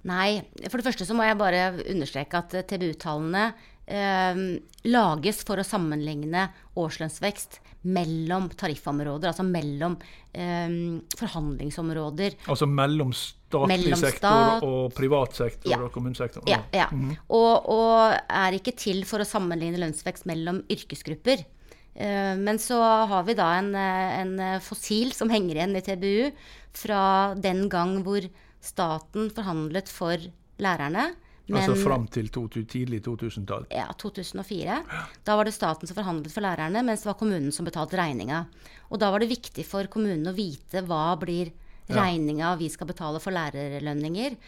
Nei. 0.08 0.42
For 0.66 0.80
det 0.80 0.86
første 0.88 1.06
så 1.06 1.14
må 1.14 1.26
jeg 1.26 1.38
bare 1.38 1.66
understreke 1.92 2.40
at 2.40 2.56
TBU-tallene 2.70 3.44
eh, 3.86 4.40
lages 4.88 5.42
for 5.46 5.60
å 5.60 5.66
sammenligne 5.66 6.48
årslønnsvekst 6.80 7.60
mellom 7.92 8.48
tariffområder, 8.58 9.32
altså 9.32 9.44
mellom 9.46 9.96
eh, 10.32 10.74
forhandlingsområder. 11.18 12.38
Altså 12.46 12.68
mellom 12.70 13.14
statlig 13.16 13.76
mellom 13.76 14.02
sektor 14.02 14.42
stat, 14.42 14.66
og 14.66 14.94
privat 14.96 15.38
sektor 15.38 15.74
ja, 15.74 15.80
og 15.82 15.90
kommunesektor? 15.94 16.46
Ja. 16.50 16.62
ja. 16.72 16.88
Mm 16.92 17.10
-hmm. 17.10 17.16
og, 17.28 17.68
og 17.68 18.18
er 18.28 18.58
ikke 18.58 18.76
til 18.76 19.04
for 19.04 19.20
å 19.20 19.28
sammenligne 19.28 19.78
lønnsvekst 19.82 20.26
mellom 20.26 20.62
yrkesgrupper. 20.70 21.44
Eh, 21.94 22.36
men 22.36 22.58
så 22.58 22.78
har 22.80 23.24
vi 23.26 23.34
da 23.36 23.50
en, 23.58 23.74
eh, 23.74 24.20
en, 24.20 24.38
eh, 24.40 24.60
fossil 24.60 25.12
som 25.12 25.28
henger 25.28 25.56
igjen 25.56 25.76
i 25.76 25.82
TBU 25.84 26.32
fra 26.72 27.34
den 27.34 27.68
gang 27.68 28.02
hvor 28.02 28.24
staten 28.60 29.30
forhandlet 29.30 29.88
for 29.88 30.16
lærerne. 30.58 31.12
Men, 31.48 31.58
altså 31.58 31.76
fram 31.76 32.06
til 32.08 32.28
to, 32.32 32.46
tidlig 32.48 33.02
2000-tall? 33.02 33.66
Ja, 33.68 33.90
2004. 33.98 34.78
Da 35.24 35.36
var 35.36 35.44
det 35.44 35.52
staten 35.52 35.86
som 35.86 35.96
forhandlet 35.96 36.32
for 36.32 36.40
lærerne, 36.40 36.84
mens 36.86 37.02
det 37.02 37.10
var 37.10 37.18
kommunen 37.18 37.52
som 37.52 37.66
betalte 37.66 37.98
regninga. 37.98 38.46
Og 38.90 39.00
da 39.02 39.10
var 39.10 39.18
det 39.18 39.28
viktig 39.28 39.66
for 39.66 39.84
kommunen 39.84 40.30
å 40.30 40.36
vite 40.36 40.86
hva 40.86 41.18
blir 41.18 41.52
regninga 41.90 42.56
vi 42.56 42.70
skal 42.70 42.86
betale 42.86 43.20
for 43.20 43.34
lærerlønninger. 43.34 44.38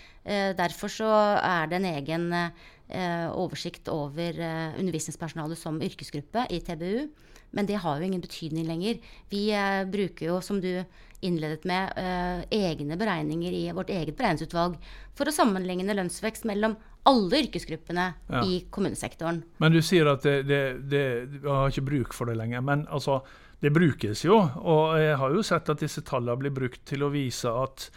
Derfor 0.57 0.89
så 0.89 1.11
er 1.43 1.67
det 1.67 1.83
en 1.83 1.91
egen 1.91 2.31
oversikt 3.35 3.89
over 3.89 4.41
eh, 4.41 4.79
undervisningspersonalet 4.81 5.59
som 5.59 5.81
yrkesgruppe 5.83 6.47
i 6.53 6.61
TBU. 6.61 7.09
Men 7.55 7.67
det 7.67 7.79
har 7.81 7.99
jo 7.99 8.07
ingen 8.07 8.23
betydning 8.23 8.67
lenger. 8.67 8.99
Vi 9.31 9.47
eh, 9.55 9.85
bruker 9.87 10.33
jo, 10.33 10.41
som 10.43 10.61
du 10.61 10.85
innledet 11.25 11.65
med, 11.65 11.93
eh, 11.97 12.43
egne 12.53 12.99
beregninger 13.01 13.55
i 13.55 13.63
vårt 13.73 13.93
eget 13.95 14.17
beregningsutvalg 14.19 14.77
for 15.17 15.31
å 15.31 15.35
sammenligne 15.35 15.97
lønnsvekst 15.97 16.45
mellom 16.51 16.77
alle 17.09 17.45
yrkesgruppene 17.45 18.07
ja. 18.29 18.43
i 18.45 18.65
kommunesektoren. 18.73 19.43
Men 19.63 19.73
du 19.73 19.81
sier 19.85 20.09
at 20.11 20.25
det, 20.27 20.43
det, 20.49 20.61
det, 20.91 21.05
vi 21.39 21.49
har 21.49 21.73
ikke 21.73 21.87
bruk 21.87 22.17
for 22.17 22.29
det 22.29 22.37
lenger. 22.41 22.65
Men 22.65 22.85
altså, 22.93 23.21
det 23.63 23.73
brukes 23.73 24.25
jo. 24.27 24.41
Og 24.61 24.99
jeg 25.01 25.17
har 25.21 25.37
jo 25.37 25.45
sett 25.47 25.71
at 25.73 25.85
disse 25.85 26.05
tallene 26.05 26.41
blir 26.43 26.55
brukt 26.57 26.85
til 26.89 27.07
å 27.07 27.13
vise 27.15 27.53
at, 27.65 27.89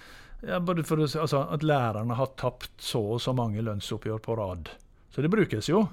ja, 0.45 0.59
å, 0.59 0.97
altså, 0.97 1.45
at 1.53 1.63
lærerne 1.65 2.17
har 2.17 2.33
tapt 2.37 2.73
så 2.83 3.01
og 3.15 3.21
så 3.23 3.33
mange 3.33 3.63
lønnsoppgjør 3.65 4.19
på 4.23 4.35
rad. 4.37 4.69
Så 5.13 5.23
det 5.25 5.31
brukes 5.33 5.69
jo. 5.69 5.87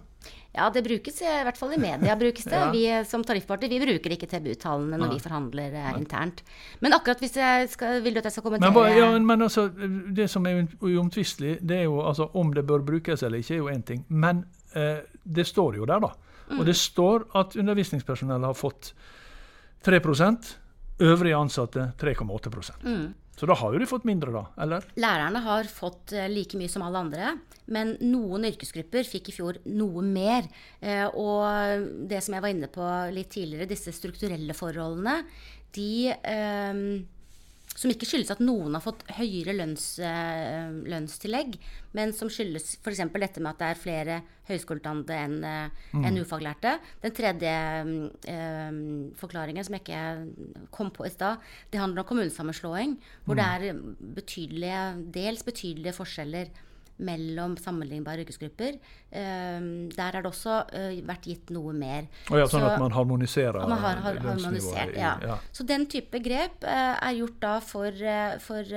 Ja, 0.54 0.68
det 0.70 0.84
brukes 0.86 1.16
i 1.22 1.30
hvert 1.44 1.58
fall 1.58 1.72
i 1.74 1.78
media. 1.82 2.14
brukes 2.16 2.44
det. 2.44 2.58
ja. 2.62 2.70
Vi 2.70 2.84
som 3.08 3.24
tariffparti 3.26 3.68
vi 3.72 3.80
bruker 3.82 4.14
ikke 4.14 4.28
TBU-tallene 4.30 4.98
når 5.00 5.08
Nei. 5.08 5.16
vi 5.16 5.24
forhandler 5.24 5.74
Nei. 5.74 5.94
internt. 5.98 6.44
Men 6.84 6.94
akkurat 6.94 7.24
hvis 7.24 7.34
jeg 7.40 7.70
skal, 7.72 7.98
vil 8.04 8.14
du 8.14 8.20
at 8.22 8.28
jeg 8.28 8.36
skal 8.36 8.46
kommentere 8.46 8.70
Men, 8.70 8.98
ja, 8.98 9.08
men 9.18 9.46
altså, 9.48 9.66
Det 10.14 10.28
som 10.30 10.46
er 10.46 10.62
uomtvistelig, 10.78 11.56
det 11.60 11.80
er 11.80 11.88
jo 11.88 11.98
altså 12.04 12.28
om 12.38 12.52
det 12.54 12.66
bør 12.68 12.86
brukes 12.86 13.26
eller 13.26 13.42
ikke, 13.42 13.56
er 13.56 13.64
jo 13.64 13.72
én 13.72 13.82
ting. 13.82 14.04
Men 14.08 14.44
eh, 14.76 15.02
det 15.24 15.46
står 15.50 15.80
jo 15.80 15.88
der, 15.90 16.04
da. 16.04 16.12
Mm. 16.50 16.60
Og 16.60 16.66
det 16.68 16.76
står 16.76 17.26
at 17.40 17.56
undervisningspersonellet 17.56 18.52
har 18.52 18.54
fått 18.58 18.92
3% 19.84 20.54
øvrige 21.04 21.36
ansatte 21.36 21.90
3,8 21.98 22.78
mm. 22.84 23.14
Så 23.34 23.48
da 23.50 23.56
har 23.58 23.74
jo 23.74 23.80
de 23.82 23.88
fått 23.90 24.06
mindre, 24.06 24.30
da? 24.34 24.44
eller? 24.62 24.86
Lærerne 25.00 25.42
har 25.42 25.66
fått 25.70 26.14
eh, 26.14 26.28
like 26.30 26.58
mye 26.58 26.70
som 26.70 26.84
alle 26.86 27.02
andre. 27.02 27.32
Men 27.74 27.96
noen 28.04 28.46
yrkesgrupper 28.46 29.06
fikk 29.08 29.32
i 29.32 29.34
fjor 29.34 29.58
noe 29.66 30.04
mer. 30.06 30.46
Eh, 30.80 31.06
og 31.08 31.88
det 32.10 32.22
som 32.22 32.36
jeg 32.36 32.44
var 32.44 32.54
inne 32.54 32.70
på 32.70 32.86
litt 33.14 33.32
tidligere, 33.34 33.70
disse 33.70 33.94
strukturelle 33.96 34.54
forholdene, 34.56 35.18
de 35.74 36.12
eh, 36.14 36.84
som 37.74 37.90
ikke 37.90 38.06
skyldes 38.06 38.30
at 38.34 38.42
noen 38.42 38.76
har 38.76 38.82
fått 38.84 39.02
høyere 39.16 39.54
lønns, 39.56 39.98
eh, 39.98 40.70
lønnstillegg, 40.86 41.56
men 41.98 42.14
som 42.14 42.30
skyldes 42.30 42.76
f.eks. 42.78 43.02
dette 43.10 43.42
med 43.42 43.50
at 43.50 43.62
det 43.62 43.70
er 43.70 43.80
flere 43.80 44.18
høyskoleutdannede 44.48 45.16
enn 45.24 45.38
mm. 45.42 46.04
en 46.04 46.20
ufaglærte. 46.20 46.76
Den 47.02 47.16
tredje 47.16 47.54
eh, 48.30 48.78
forklaringen 49.18 49.66
som 49.66 49.78
jeg 49.78 49.84
ikke 49.84 50.68
kom 50.74 50.92
på 50.94 51.08
i 51.08 51.12
stad, 51.14 51.42
det 51.72 51.82
handler 51.82 52.04
om 52.04 52.10
kommunesammenslåing, 52.12 52.94
hvor 53.24 53.38
mm. 53.38 53.42
det 53.42 53.48
er 53.48 53.82
betydelige, 54.20 54.84
dels 55.18 55.46
betydelige 55.46 55.98
forskjeller 55.98 56.54
mellom 57.02 57.56
sammenlignbare 57.58 58.22
yrkesgrupper. 58.22 58.78
Um, 59.10 59.90
der 59.90 60.14
har 60.14 60.22
det 60.22 60.30
også 60.30 60.60
uh, 60.70 60.94
vært 61.06 61.26
gitt 61.26 61.50
noe 61.54 61.74
mer. 61.76 62.06
Oh 62.30 62.38
ja, 62.38 62.46
sånn 62.50 62.62
så, 62.62 62.70
at 62.70 62.82
man 62.82 62.94
harmoniserer 62.94 63.66
man 63.66 63.82
har, 63.82 64.00
har, 64.04 64.20
lønnsnivået? 64.22 64.94
ja. 64.98 65.16
ja. 65.22 65.38
Så 65.54 65.66
den 65.66 65.88
type 65.90 66.20
grep 66.22 66.62
uh, 66.62 66.94
er 66.94 67.18
gjort 67.18 67.38
da 67.42 67.58
for, 67.64 67.90
uh, 67.90 68.36
for 68.42 68.74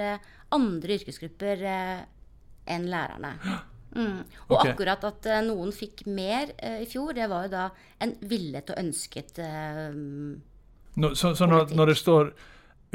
andre 0.57 0.99
yrkesgrupper 0.99 1.65
enn 1.67 2.91
lærerne. 2.91 3.35
Mm. 3.97 4.17
Og 4.51 4.51
okay. 4.59 4.73
akkurat 4.75 5.05
at 5.07 5.25
noen 5.47 5.71
fikk 5.73 6.03
mer 6.11 6.51
i 6.59 6.83
fjor, 6.85 7.15
det 7.15 7.25
var 7.31 7.45
jo 7.47 7.53
da 7.53 7.63
en 8.03 8.11
villet 8.29 8.67
og 8.69 8.81
ønsket 8.81 9.39
Nå, 10.99 11.13
så, 11.17 11.31
så 11.39 11.47
når, 11.47 11.71
når 11.73 11.89
det 11.89 11.95
står 11.97 12.29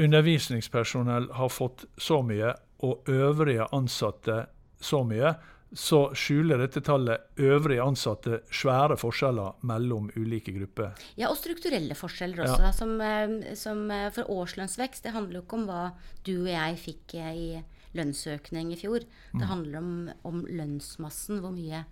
undervisningspersonell 0.05 1.27
har 1.33 1.51
fått 1.51 1.83
så 1.97 2.21
mye, 2.23 2.53
og 2.83 3.09
øvrige 3.09 3.67
ansatte 3.75 4.45
så 4.83 5.01
mye, 5.07 5.33
så 5.73 5.99
skjuler 6.13 6.61
dette 6.61 6.83
tallet 6.85 7.39
øvrige 7.41 7.81
ansatte 7.81 8.41
svære 8.53 8.97
forskjeller 9.01 9.63
mellom 9.65 10.11
ulike 10.15 10.53
grupper. 10.53 10.93
Ja, 11.17 11.31
og 11.31 11.39
strukturelle 11.39 11.97
forskjeller 11.97 12.43
også. 12.45 12.61
Ja. 12.67 12.71
Som, 12.77 12.93
eh, 13.01 13.55
som, 13.57 13.89
eh, 13.91 14.11
for 14.13 14.29
årslønnsvekst, 14.29 15.03
det 15.03 15.15
handler 15.15 15.39
jo 15.39 15.45
ikke 15.47 15.57
om 15.57 15.65
hva 15.65 15.83
du 16.23 16.35
og 16.43 16.51
jeg 16.51 16.77
fikk 16.77 17.15
eh, 17.15 17.33
i 17.33 17.63
lønnsøkning 17.97 18.71
i 18.73 18.77
fjor. 18.77 19.01
Det 19.33 19.41
mm. 19.41 19.49
handler 19.49 19.77
om, 19.81 19.91
om, 20.29 20.45
lønnsmassen. 20.45 21.41
Hvor 21.41 21.53
mye, 21.53 21.83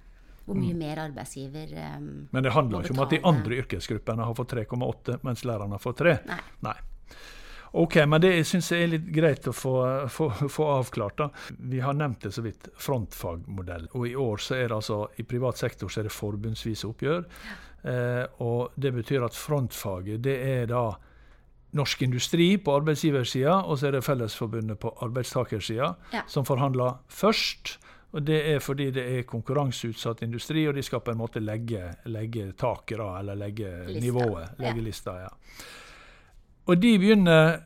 hvor 0.45 0.57
mye 0.57 0.77
mm. 0.77 0.79
mer 0.79 1.03
arbeidsgiver 1.07 1.73
um, 1.97 2.27
Men 2.31 2.43
det 2.43 2.53
handler 2.53 2.85
ikke 2.85 2.97
om 2.97 3.05
at 3.05 3.13
de 3.13 3.21
andre 3.23 3.61
yrkesgruppene 3.63 4.25
har 4.25 4.37
fått 4.37 4.53
3,8, 4.53 5.21
mens 5.25 5.45
lærerne 5.45 5.77
har 5.77 5.81
fått 5.81 6.01
3. 6.05 6.17
Nei. 6.29 6.41
Nei. 6.69 6.77
Ok, 7.71 7.95
men 8.07 8.19
det 8.19 8.33
syns 8.47 8.71
jeg 8.73 8.83
er 8.83 8.89
litt 8.91 9.05
greit 9.15 9.45
å 9.47 9.53
få, 9.55 9.75
få, 10.11 10.27
få, 10.51 10.65
avklart. 10.73 11.17
da. 11.21 11.29
Vi 11.71 11.79
har 11.79 11.95
nevnt 11.95 12.25
det 12.25 12.33
så 12.35 12.43
vidt, 12.43 12.67
frontfagmodell. 12.75 13.87
Og 13.95 14.07
i 14.09 14.15
år 14.19 14.43
så 14.43 14.57
er 14.57 14.67
det 14.67 14.79
altså, 14.81 15.05
i 15.15 15.23
privat 15.23 15.61
sektor 15.61 15.91
så 15.91 16.01
er 16.01 16.09
det 16.09 16.15
forbundsvise 16.15 16.89
oppgjør. 16.89 17.23
Eh, 17.87 18.25
og 18.43 18.75
det 18.75 18.91
betyr 18.93 19.23
at 19.25 19.37
frontfaget 19.37 20.19
det 20.21 20.35
er 20.49 20.67
da 20.69 20.83
Norsk 21.79 22.01
Industri 22.03 22.57
på 22.59 22.73
arbeidsgiversida, 22.75 23.61
og 23.63 23.79
så 23.79 23.87
er 23.87 23.95
det 23.95 24.03
Fellesforbundet 24.03 24.79
på 24.81 24.91
arbeidstakersida 25.05 25.93
ja. 26.11 26.25
som 26.27 26.45
forhandler 26.45 26.99
først. 27.07 27.77
Og 28.11 28.25
Det 28.27 28.41
er 28.51 28.59
fordi 28.59 28.89
det 28.91 29.05
er 29.07 29.21
konkurranseutsatt 29.23 30.21
industri, 30.25 30.65
og 30.67 30.75
de 30.75 30.83
skal 30.83 30.99
på 30.99 31.13
en 31.13 31.21
måte 31.21 31.39
legge, 31.39 31.93
legge 32.11 32.49
taket, 32.59 32.97
da, 32.99 33.19
eller 33.21 33.39
legge 33.39 33.69
lista. 33.87 34.03
nivået. 34.03 34.59
Legge 34.59 34.81
ja. 34.81 34.83
lista, 34.83 35.13
ja. 35.21 35.29
Og 36.69 36.81
de 36.81 36.95
begynner 37.01 37.61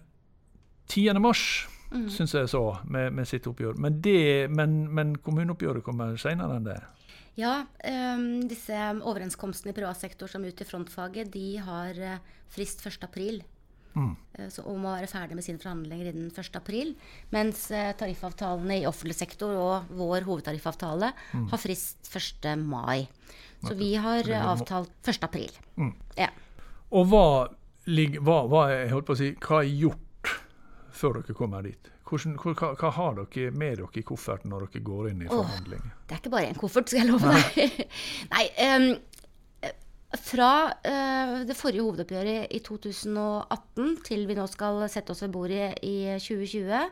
10. 0.87 1.17
mars, 1.19 1.65
mm. 1.91 2.09
syns 2.13 2.35
jeg 2.37 2.51
så, 2.51 2.63
med, 2.87 3.13
med, 3.15 3.27
sitt 3.29 3.47
oppgjør. 3.49 3.79
Men, 3.81 3.99
det, 4.03 4.51
men, 4.53 4.85
men 4.93 5.15
kommuneoppgjøret 5.25 5.85
kommer 5.85 6.15
senere 6.21 6.59
enn 6.59 6.69
det. 6.69 6.77
Ja, 7.35 7.65
um, 8.15 8.45
disse 8.47 8.77
overenskomstene 9.03 9.73
i 9.73 9.75
privat 9.75 9.99
sektor 9.99 10.31
som 10.31 10.45
i 10.47 10.53
frontfaget, 10.55 11.33
de 11.33 11.57
har 11.65 11.99
uh, 11.99 12.39
frist 12.53 12.85
1.4. 12.85 13.41
Mm. 13.95 14.13
Så, 14.51 14.63
og 14.67 14.79
må 14.83 14.91
være 14.91 15.07
ferdig 15.07 15.37
med 15.37 15.45
sine 15.45 15.59
forhandlinger 15.59 16.11
innen 16.11 16.31
1.4. 16.31 16.95
Mens 17.35 17.65
uh, 17.71 17.91
tariffavtalene 17.99 18.81
i 18.81 18.87
offentlig 18.87 19.17
sektor 19.19 19.55
og 19.55 19.91
vår 19.95 20.27
hovedtariffavtale 20.27 21.11
mm. 21.33 21.45
har 21.51 21.61
frist 21.61 22.07
1. 22.11 22.47
mai. 22.63 23.07
Så 23.65 23.73
vi 23.75 23.95
har 23.97 24.27
avtalt 24.37 25.07
1.4. 25.09 25.47
Mm. 25.81 25.93
Ja. 26.19 26.27
Og 26.93 27.07
hva 27.09 27.27
hva, 27.85 28.37
hva, 28.49 28.63
si, 29.17 29.33
hva, 29.45 29.61
er 29.61 29.69
gjort 29.69 30.31
før 30.95 31.19
dere 31.19 31.35
kommer 31.37 31.65
dit? 31.65 31.91
Hvordan, 32.05 32.37
hva, 32.37 32.71
hva, 32.77 32.91
har 32.97 33.17
dere 33.19 33.51
med 33.53 33.79
dere 33.81 33.99
i 34.01 34.05
kofferten 34.05 34.53
når 34.53 34.67
dere 34.67 34.85
går 34.85 35.09
inn 35.11 35.25
i 35.25 35.29
forhandlinger? 35.29 35.91
Oh, 35.91 36.05
det 36.05 36.15
er 36.15 36.21
ikke 36.23 36.33
bare 36.33 36.49
en 36.49 36.61
koffert, 36.61 36.89
skal 36.89 37.03
jeg 37.03 37.11
love 37.11 37.35
deg. 37.35 37.83
Nei, 38.33 38.45
um, 38.65 38.87
fra 40.21 40.49
uh, 40.71 41.35
det 41.45 41.57
forrige 41.57 41.85
hovedoppgjøret 41.85 42.55
i 42.55 42.61
2018 42.65 43.93
til 44.07 44.25
vi 44.29 44.37
nå 44.37 44.47
skal 44.49 44.85
sette 44.91 45.13
oss 45.13 45.25
ved 45.25 45.35
bordet 45.35 45.69
i 45.85 45.97
2020, 46.21 46.89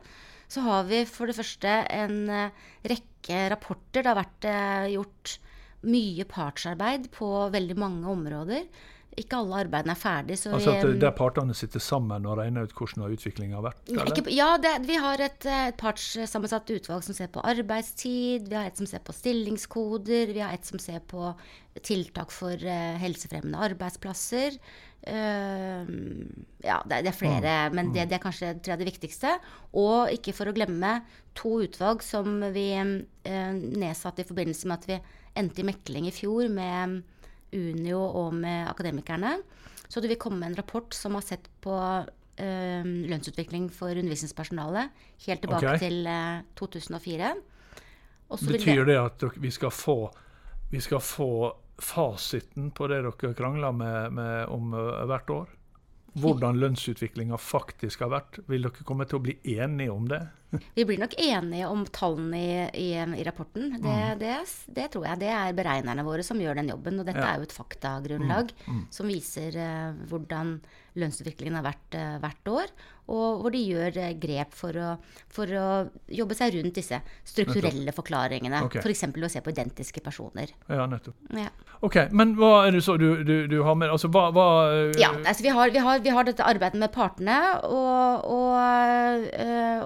så 0.54 0.66
har 0.68 0.86
vi 0.90 1.04
for 1.10 1.30
det 1.30 1.38
første 1.38 1.78
en 1.94 2.20
uh, 2.30 2.66
rekke 2.86 3.46
rapporter. 3.54 4.04
Det 4.04 4.10
har 4.12 4.20
vært 4.20 4.50
uh, 4.50 4.92
gjort 4.94 5.38
mye 5.90 6.26
partsarbeid 6.30 7.10
på 7.16 7.30
veldig 7.54 7.76
mange 7.80 8.12
områder 8.12 8.68
ikke 9.20 9.40
alle 9.40 9.60
arbeidene 9.64 9.94
er 9.94 10.00
ferdig. 10.00 10.38
altså 10.50 10.74
at 10.74 10.86
vi, 10.88 11.00
Der 11.02 11.14
partene 11.16 11.56
sitter 11.58 11.82
sammen 11.84 12.26
og 12.30 12.38
regner 12.40 12.68
ut 12.68 12.74
hvordan 12.78 13.14
utviklinga 13.14 13.60
har 13.60 13.66
vært? 13.68 13.92
Ikke, 13.94 14.26
ja, 14.34 14.54
det, 14.62 14.74
vi 14.88 14.98
har 15.02 15.22
et, 15.22 15.46
et 15.46 15.78
partssammensatt 15.80 16.70
utvalg 16.74 17.06
som 17.06 17.18
ser 17.18 17.30
på 17.34 17.44
arbeidstid, 17.46 18.50
vi 18.50 18.58
har 18.58 18.70
et 18.70 18.80
som 18.80 18.90
ser 18.90 19.04
på 19.06 19.16
stillingskoder, 19.16 20.34
vi 20.34 20.42
har 20.44 20.56
et 20.56 20.66
som 20.66 20.82
ser 20.82 21.04
på 21.10 21.34
tiltak 21.86 22.34
for 22.34 22.54
uh, 22.54 22.98
helsefremmende 23.02 23.62
arbeidsplasser. 23.70 24.58
Uh, 25.04 25.90
ja, 26.64 26.80
det, 26.88 27.04
det, 27.04 27.12
er 27.12 27.18
flere, 27.18 27.56
mm. 27.70 27.76
men 27.78 27.94
det, 27.96 28.08
det, 28.10 28.18
er 28.18 28.24
kanskje 28.24 28.54
tror 28.60 28.76
jeg, 28.76 28.84
det 28.84 28.92
viktigste. 28.94 29.38
Og 29.78 30.14
ikke 30.14 30.36
for 30.38 30.50
å 30.50 30.56
glemme 30.56 31.00
to 31.38 31.58
utvalg 31.66 32.06
som 32.06 32.40
vi 32.54 32.70
uh, 32.78 32.94
nedsatte 33.26 34.26
i 34.26 34.30
forbindelse 34.30 34.70
med 34.70 34.80
at 34.82 34.90
vi 34.90 35.02
endte 35.42 35.64
i 35.64 35.68
mekling 35.68 36.08
i 36.08 36.14
fjor 36.14 36.50
med 36.54 37.02
Unio 37.54 38.02
og 38.04 38.34
med 38.36 38.68
akademikerne. 38.70 39.38
Så 39.88 40.02
det 40.02 40.10
vil 40.12 40.22
komme 40.22 40.48
en 40.48 40.58
rapport 40.58 40.94
som 40.98 41.18
har 41.18 41.26
sett 41.26 41.50
på 41.62 41.74
øh, 41.78 42.86
lønnsutvikling 43.10 43.70
for 43.74 43.94
undervisningspersonalet 43.94 44.90
helt 45.28 45.44
tilbake 45.46 45.68
okay. 45.68 45.80
til 45.80 46.08
øh, 46.08 46.44
2004. 46.60 47.34
Betyr 48.34 48.86
det 48.88 48.98
at 48.98 49.24
vi 49.38 49.52
skal, 49.52 49.72
få, 49.72 49.98
vi 50.72 50.80
skal 50.82 51.00
få 51.04 51.54
fasiten 51.80 52.72
på 52.72 52.88
det 52.90 53.04
dere 53.06 53.34
krangler 53.38 53.72
med, 53.72 54.10
med 54.18 54.46
om 54.50 54.74
uh, 54.74 55.04
hvert 55.10 55.30
år? 55.30 55.52
Hvordan 56.14 56.60
lønnsutviklinga 56.62 57.38
faktisk 57.42 58.06
har 58.06 58.12
vært? 58.14 58.40
Vil 58.50 58.66
dere 58.66 58.86
komme 58.86 59.06
til 59.10 59.20
å 59.20 59.24
bli 59.26 59.38
enige 59.56 59.94
om 59.94 60.08
det? 60.10 60.22
Vi 60.78 60.86
blir 60.88 61.02
nok 61.02 61.16
enige 61.20 61.70
om 61.70 61.84
tallene 61.94 62.40
i, 62.40 62.54
i, 62.84 62.90
i 63.20 63.26
rapporten. 63.26 63.72
Det, 63.78 63.98
mm. 63.98 64.22
det, 64.22 64.38
det, 64.76 64.88
tror 64.94 65.08
jeg. 65.10 65.22
Det 65.24 65.34
er 65.34 65.58
beregnerne 65.58 66.06
våre 66.06 66.26
som 66.26 66.42
gjør 66.42 66.62
den 66.62 66.72
jobben. 66.74 67.02
Og 67.02 67.10
dette 67.10 67.22
ja. 67.22 67.34
er 67.34 67.42
jo 67.42 67.50
et 67.50 67.58
faktagrunnlag 67.58 68.56
mm. 68.56 68.72
Mm. 68.74 68.88
som 68.94 69.12
viser 69.12 69.60
uh, 69.60 70.08
hvordan 70.10 70.58
lønnsutviklingen 71.00 71.58
har 71.58 71.66
vært 71.66 71.98
uh, 71.98 72.18
hvert 72.22 72.52
år. 72.54 72.74
Og 73.14 73.42
hvor 73.42 73.52
de 73.52 73.60
gjør 73.60 73.98
uh, 74.00 74.12
grep 74.22 74.54
for 74.56 74.78
å, 74.80 74.94
for 75.34 75.50
å, 75.60 75.68
jobbe 76.14 76.38
seg 76.38 76.56
rundt 76.56 76.78
disse 76.78 77.00
strukturelle 77.28 77.96
forklaringene. 77.96 78.62
Okay. 78.68 78.84
F.eks. 78.84 79.06
For 79.10 79.28
å 79.28 79.32
se 79.32 79.42
på 79.44 79.54
identiske 79.54 80.04
personer. 80.06 80.54
Ja, 80.70 80.86
nettopp. 80.90 81.18
Ja. 81.36 81.50
Ok, 81.84 81.98
Men 82.16 82.36
hva 82.38 82.68
er 82.68 82.78
det 82.78 82.84
så 82.86 82.96
du, 83.00 83.26
du, 83.28 83.36
du 83.52 83.58
har 83.66 83.76
med 83.76 83.92
Altså, 83.92 84.08
hva, 84.14 84.30
hva 84.34 84.46
Ja, 84.96 85.10
altså 85.20 85.44
vi 85.44 85.52
har, 85.52 85.74
vi, 85.74 85.82
har, 85.84 86.00
vi 86.04 86.14
har, 86.16 86.24
dette 86.24 86.46
arbeidet 86.48 86.80
med 86.80 86.94
partene, 86.94 87.36
og, 87.68 88.24
og, 88.32 89.26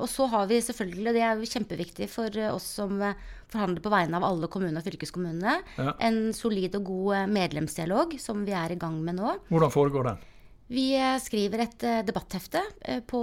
og 0.03 0.05
så 0.11 0.27
har 0.29 0.45
vi 0.51 0.56
selvfølgelig, 0.63 1.09
og 1.09 1.17
det 1.17 1.23
er 1.25 1.43
kjempeviktig 1.51 2.07
for 2.11 2.39
eh, 2.39 2.53
oss 2.53 2.67
som 2.79 3.01
eh, 3.03 3.17
forhandler 3.51 3.83
på 3.83 3.91
vegne 3.93 4.19
av 4.19 4.25
alle 4.27 4.49
kommunene 4.51 4.81
og 4.81 4.87
fylkeskommunene, 4.87 5.59
ja. 5.77 5.93
en 6.07 6.31
solid 6.35 6.75
og 6.79 6.89
god 6.89 7.11
eh, 7.17 7.27
medlemsdialog 7.37 8.17
som 8.21 8.43
vi 8.47 8.55
er 8.57 8.73
i 8.73 8.79
gang 8.79 8.97
med 9.03 9.19
nå. 9.19 9.37
Hvordan 9.51 9.73
foregår 9.73 10.11
den? 10.11 10.25
Vi 10.67 10.89
skriver 11.23 11.61
et 11.63 11.83
debatthefte 12.03 12.59
på 13.07 13.19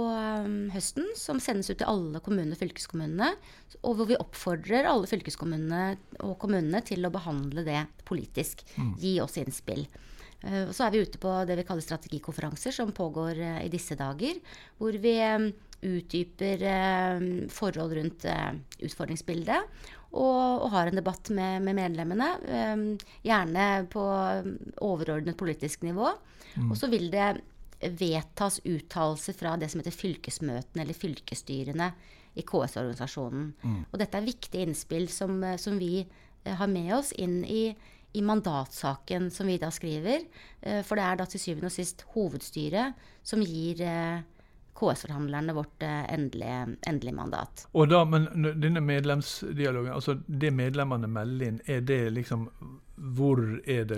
høsten 0.73 1.11
som 1.13 1.37
sendes 1.37 1.67
ut 1.69 1.77
til 1.77 1.85
alle 1.85 2.17
kommunene 2.25 2.57
og 2.57 2.61
fylkeskommunene. 2.63 3.27
Og 3.85 3.99
hvor 3.99 4.09
vi 4.09 4.17
oppfordrer 4.17 4.89
alle 4.89 5.05
fylkeskommunene 5.05 5.83
og 6.25 6.39
kommunene 6.41 6.81
til 6.87 7.05
å 7.05 7.11
behandle 7.13 7.61
det 7.67 7.83
politisk. 8.09 8.65
Mm. 8.81 8.95
Gi 8.97 9.13
oss 9.21 9.37
innspill. 9.37 9.85
Så 10.41 10.87
er 10.87 10.95
vi 10.95 11.03
ute 11.05 11.21
på 11.21 11.35
det 11.45 11.59
vi 11.61 11.67
kaller 11.69 11.85
strategikonferanser, 11.85 12.73
som 12.73 12.89
pågår 12.97 13.37
i 13.61 13.69
disse 13.69 13.93
dager. 13.99 14.41
Hvor 14.81 14.97
vi 15.05 15.13
utdyper 15.85 16.63
eh, 16.69 17.25
forhold 17.51 17.95
rundt 17.97 18.25
eh, 18.29 18.51
utfordringsbildet. 18.85 19.77
Og, 20.15 20.63
og, 20.63 20.69
har 20.71 20.87
en 20.87 20.99
debatt 20.99 21.29
med, 21.35 21.63
med 21.65 21.77
medlemmene. 21.77 22.29
Eh, 22.47 23.07
gjerne 23.25 23.67
på 23.91 24.05
overordnet 24.85 25.37
politisk 25.39 25.85
nivå. 25.87 26.13
Mm. 26.55 26.69
Og 26.69 26.77
så 26.79 26.89
vil 26.91 27.09
det 27.13 27.33
vedtas 27.99 28.61
uttalelser 28.63 29.35
fra 29.35 29.55
det 29.59 29.69
som 29.71 29.81
heter 29.81 29.93
fylkesmøtene 29.93 30.85
eller 30.85 30.97
fylkesstyrene 30.97 31.89
i 32.35 32.43
KS-organisasjonen. 32.47 33.49
Mm. 33.61 33.81
Og 33.91 33.99
dette 33.99 34.17
er 34.19 34.29
viktige 34.29 34.63
innspill 34.65 35.09
som, 35.11 35.43
som, 35.61 35.75
vi 35.79 36.05
har 36.45 36.71
med 36.71 36.93
oss 36.95 37.11
inn 37.19 37.41
i, 37.43 37.67
i 38.15 38.23
mandatsaken 38.23 39.27
som 39.31 39.51
vi 39.51 39.59
da 39.61 39.69
skriver. 39.73 40.23
For 40.87 40.97
det 40.97 41.05
er 41.05 41.19
da 41.19 41.27
til 41.29 41.43
syvende 41.43 41.71
og 41.71 41.75
sist 41.75 42.03
hovedstyret 42.15 43.07
som 43.27 43.43
gir 43.43 43.83
KS-forhandlerne 44.75 45.55
vårt 45.55 45.83
endelige, 45.87 46.77
endelige, 46.87 47.15
mandat. 47.15 47.67
Og 47.73 47.87
da, 47.91 48.01
men 48.05 48.27
denne 48.59 48.83
medlemsdialogen, 48.83 49.93
altså 49.95 50.17
det 50.27 50.51
medlemmene 50.53 51.07
melder 51.07 51.47
inn, 51.47 51.61
er 51.71 51.85
det 51.87 52.01
liksom 52.15 52.49
hvor 52.95 53.41
er 53.67 53.83
det 53.89 53.97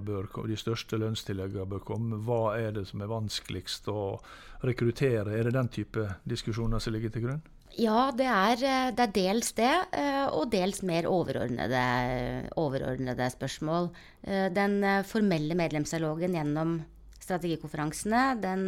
bør, 0.00 0.30
komme, 0.32 0.48
de 0.48 0.56
største 0.56 0.96
lønnstilleggene 0.96 1.68
bør 1.68 1.84
komme? 1.84 2.16
Hva 2.24 2.56
er 2.56 2.72
det 2.78 2.86
som 2.88 3.02
er 3.04 3.10
vanskeligst 3.10 3.88
å 3.92 4.16
rekruttere? 4.64 5.36
Er 5.36 5.48
det 5.48 5.56
den 5.56 5.68
type 5.68 6.06
diskusjoner 6.28 6.80
som 6.80 6.96
ligger 6.96 7.12
til 7.12 7.26
grunn? 7.26 7.42
Ja, 7.78 8.08
det 8.16 8.26
er, 8.26 8.62
det 8.96 9.04
er 9.04 9.12
dels 9.14 9.52
det, 9.54 9.72
og 10.32 10.48
dels 10.50 10.80
mer 10.88 11.06
overordnede, 11.06 11.82
overordnede 12.58 13.28
spørsmål. 13.30 13.90
Den 14.56 14.80
formelle 15.06 15.54
medlemsdialogen 15.58 16.34
gjennom 16.34 16.78
strategikonferansene, 17.20 18.22
den, 18.40 18.64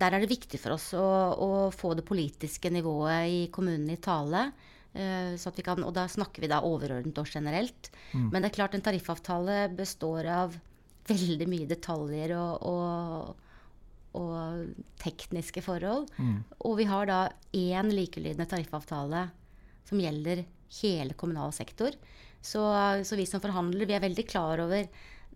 der 0.00 0.14
er 0.14 0.22
det 0.22 0.30
viktig 0.30 0.60
for 0.62 0.76
oss 0.76 0.90
å, 0.96 1.06
å, 1.34 1.48
få 1.74 1.94
det 1.98 2.06
politiske 2.06 2.70
nivået 2.72 3.28
i 3.28 3.40
kommunen 3.52 3.90
i 3.92 3.98
tale. 4.00 4.50
Eh, 4.92 5.34
kan, 5.62 5.84
og 5.86 5.94
da 5.94 6.06
snakker 6.10 6.44
vi 6.44 6.50
da 6.50 6.62
overordnet 6.66 7.18
og 7.20 7.28
generelt. 7.30 7.90
Mm. 8.12 8.30
Men 8.30 8.40
det 8.40 8.50
er 8.50 8.56
klart 8.60 8.76
en 8.78 8.84
tariffavtale 8.86 9.68
består 9.76 10.30
av 10.30 10.56
veldig 11.10 11.48
mye 11.50 11.68
detaljer 11.70 12.34
og, 12.38 12.66
og, 12.70 13.50
og 14.20 14.94
tekniske 15.02 15.62
forhold. 15.66 16.08
Mm. 16.18 16.38
Og 16.68 16.78
vi 16.80 16.88
har 16.90 17.10
da 17.10 17.20
én 17.56 17.92
likelydende 17.92 18.48
tariffavtale 18.50 19.26
som 19.88 20.00
gjelder 20.00 20.44
hele 20.80 21.16
kommunal 21.18 21.54
sektor. 21.56 21.96
Så, 22.40 22.62
så, 23.04 23.16
vi 23.18 23.26
som 23.28 23.42
forhandler, 23.42 23.88
vi 23.88 23.96
er 23.96 24.04
veldig 24.04 24.24
klar 24.30 24.62
over 24.62 24.86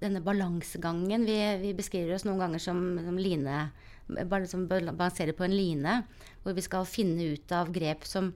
denne 0.04 0.22
balansegangen. 0.24 1.26
Vi, 1.26 1.38
vi 1.62 1.72
beskriver 1.76 2.14
oss 2.14 2.26
noen 2.28 2.42
ganger 2.42 2.62
som, 2.62 2.80
som 3.02 3.18
line, 3.18 3.58
som 4.50 4.66
balanserer 4.68 5.34
på 5.36 5.46
en 5.46 5.56
line, 5.56 5.98
hvor 6.44 6.56
vi 6.56 6.64
skal 6.64 6.88
finne 6.88 7.32
ut 7.34 7.54
av 7.56 7.72
grep 7.74 8.06
som 8.08 8.32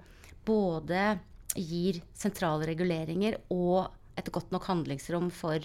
både 0.49 1.19
gir 1.59 2.01
sentrale 2.17 2.67
reguleringer 2.69 3.39
og 3.53 3.89
et 4.19 4.31
godt 4.35 4.53
nok 4.55 4.67
handlingsrom 4.69 5.31
for 5.35 5.63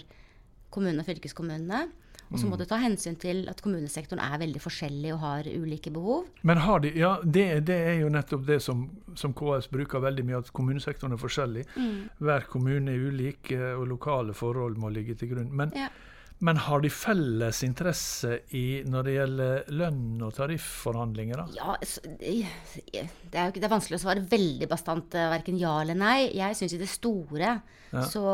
kommunene 0.74 1.02
og 1.02 1.08
fylkeskommunene. 1.08 1.86
Og 2.30 2.38
så 2.40 2.46
må 2.48 2.56
mm. 2.56 2.60
du 2.62 2.64
ta 2.68 2.78
hensyn 2.82 3.16
til 3.20 3.44
at 3.50 3.60
kommunesektoren 3.62 4.22
er 4.24 4.40
veldig 4.42 4.62
forskjellig 4.62 5.12
og 5.14 5.20
har 5.22 5.48
ulike 5.50 5.92
behov. 5.94 6.24
Men 6.42 6.62
har 6.64 6.80
de, 6.84 6.94
ja, 6.98 7.12
det, 7.22 7.46
det 7.68 7.76
er 7.90 8.00
jo 8.00 8.10
nettopp 8.12 8.46
det 8.48 8.60
som, 8.64 8.86
som, 9.18 9.34
KS 9.36 9.68
bruker 9.72 10.02
veldig 10.02 10.24
mye, 10.26 10.40
at 10.40 10.50
kommunesektoren 10.56 11.14
er 11.14 11.20
forskjellig. 11.20 11.66
Mm. 11.76 12.00
Hver 12.24 12.48
kommune 12.50 12.94
er 12.94 13.06
ulik, 13.10 13.52
eh, 13.54 13.72
og 13.74 13.86
lokale 13.92 14.34
forhold 14.36 14.80
må 14.80 14.90
ligge 14.94 15.18
til 15.20 15.34
grunn. 15.34 15.52
Men 15.54 15.74
ja. 15.76 15.90
Men 16.44 16.58
har 16.60 16.82
de 16.84 16.90
felles 16.92 17.62
interesse 17.64 18.40
i 18.56 18.82
når 18.90 19.06
det 19.06 19.12
gjelder 19.14 19.70
lønn 19.78 20.24
og 20.26 20.34
tarifforhandlinger? 20.36 21.40
da? 21.40 21.46
Ja, 21.56 21.76
Det 21.80 23.38
er 23.40 23.48
jo 23.48 23.54
det 23.54 23.64
er 23.64 23.72
vanskelig 23.72 23.96
å 23.96 24.02
svare 24.02 24.24
veldig 24.28 24.68
bastant 24.68 25.16
eh, 25.16 25.30
verken 25.32 25.56
ja 25.60 25.72
eller 25.80 25.96
nei. 25.96 26.28
Jeg 26.36 26.58
syns 26.58 26.74
i 26.76 26.80
det 26.82 26.90
store 26.92 27.54
ja. 27.54 28.02
så, 28.10 28.24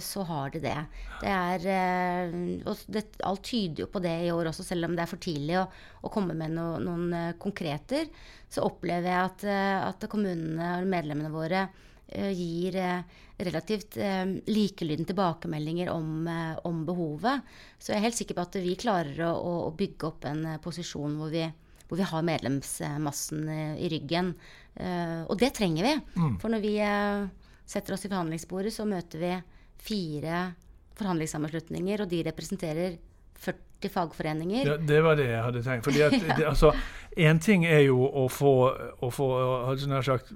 så, 0.00 0.24
har 0.30 0.54
de 0.54 0.62
det. 0.64 0.78
Det 1.20 1.34
er 1.34 1.68
eh, 1.74 2.38
og 2.64 2.86
det, 2.88 3.04
Alt 3.28 3.44
tyder 3.50 3.84
jo 3.84 3.90
på 3.92 4.02
det 4.04 4.16
i 4.24 4.32
år 4.32 4.48
også, 4.48 4.64
selv 4.64 4.88
om 4.88 4.96
det 4.96 5.04
er 5.04 5.12
for 5.12 5.20
tidlig 5.20 5.58
å, 5.60 5.66
å 6.08 6.12
komme 6.14 6.38
med 6.38 6.56
no, 6.56 6.70
noen 6.80 7.12
eh, 7.12 7.34
konkreter. 7.42 8.08
Så 8.48 8.64
opplever 8.64 9.10
jeg 9.12 9.26
at, 9.26 9.44
at 9.90 10.08
kommunene 10.08 10.78
og 10.78 10.88
medlemmene 10.88 11.34
våre 11.34 11.66
gir 12.08 12.76
relativt 13.38 13.96
eh, 13.96 14.26
likelydende 14.46 15.06
tilbakemeldinger 15.06 15.90
om, 15.90 16.26
eh, 16.26 16.58
om, 16.64 16.84
behovet. 16.86 17.40
Så 17.78 17.92
jeg 17.92 18.00
er 18.00 18.06
helt 18.08 18.18
sikker 18.18 18.38
på 18.38 18.46
at 18.46 18.58
vi 18.62 18.74
klarer 18.78 19.22
å, 19.28 19.52
å 19.68 19.72
bygge 19.78 20.10
opp 20.10 20.26
en 20.28 20.44
eh, 20.54 20.60
posisjon 20.62 21.18
hvor 21.20 21.30
vi, 21.32 21.44
hvor 21.86 22.00
vi 22.00 22.08
har 22.10 22.26
medlemsmassen 22.26 23.44
eh, 23.54 23.76
i 23.86 23.90
ryggen. 23.94 24.32
Eh, 24.74 25.20
og 25.26 25.38
det 25.38 25.52
trenger 25.58 25.86
vi. 25.86 25.94
Mm. 26.18 26.34
For 26.42 26.54
når 26.54 26.64
vi 26.64 26.74
eh, 26.82 27.28
setter 27.68 27.94
oss 27.94 28.06
i 28.08 28.10
forhandlingsbordet, 28.10 28.74
så 28.74 28.88
møter 28.88 29.22
vi 29.22 29.34
fire 29.88 30.48
forhandlingssammenslutninger, 30.98 32.02
og 32.02 32.10
de 32.10 32.24
representerer 32.26 32.98
40 33.38 33.92
fagforeninger. 33.94 34.66
Ja, 34.66 34.80
det 34.82 34.98
var 35.06 35.14
det 35.14 35.28
jeg 35.30 35.44
hadde 35.44 35.62
tenkt. 35.62 35.86
Fordi 35.86 36.02
at, 36.08 36.18
ja. 36.18 36.34
det, 36.40 36.48
altså, 36.56 36.74
Én 37.18 37.38
ting 37.42 37.64
er 37.66 37.84
jo 37.86 38.02
å 38.02 38.26
få, 38.30 38.52
å 39.02 39.08
få 39.14 39.28
nær 39.90 40.06
sagt, 40.06 40.34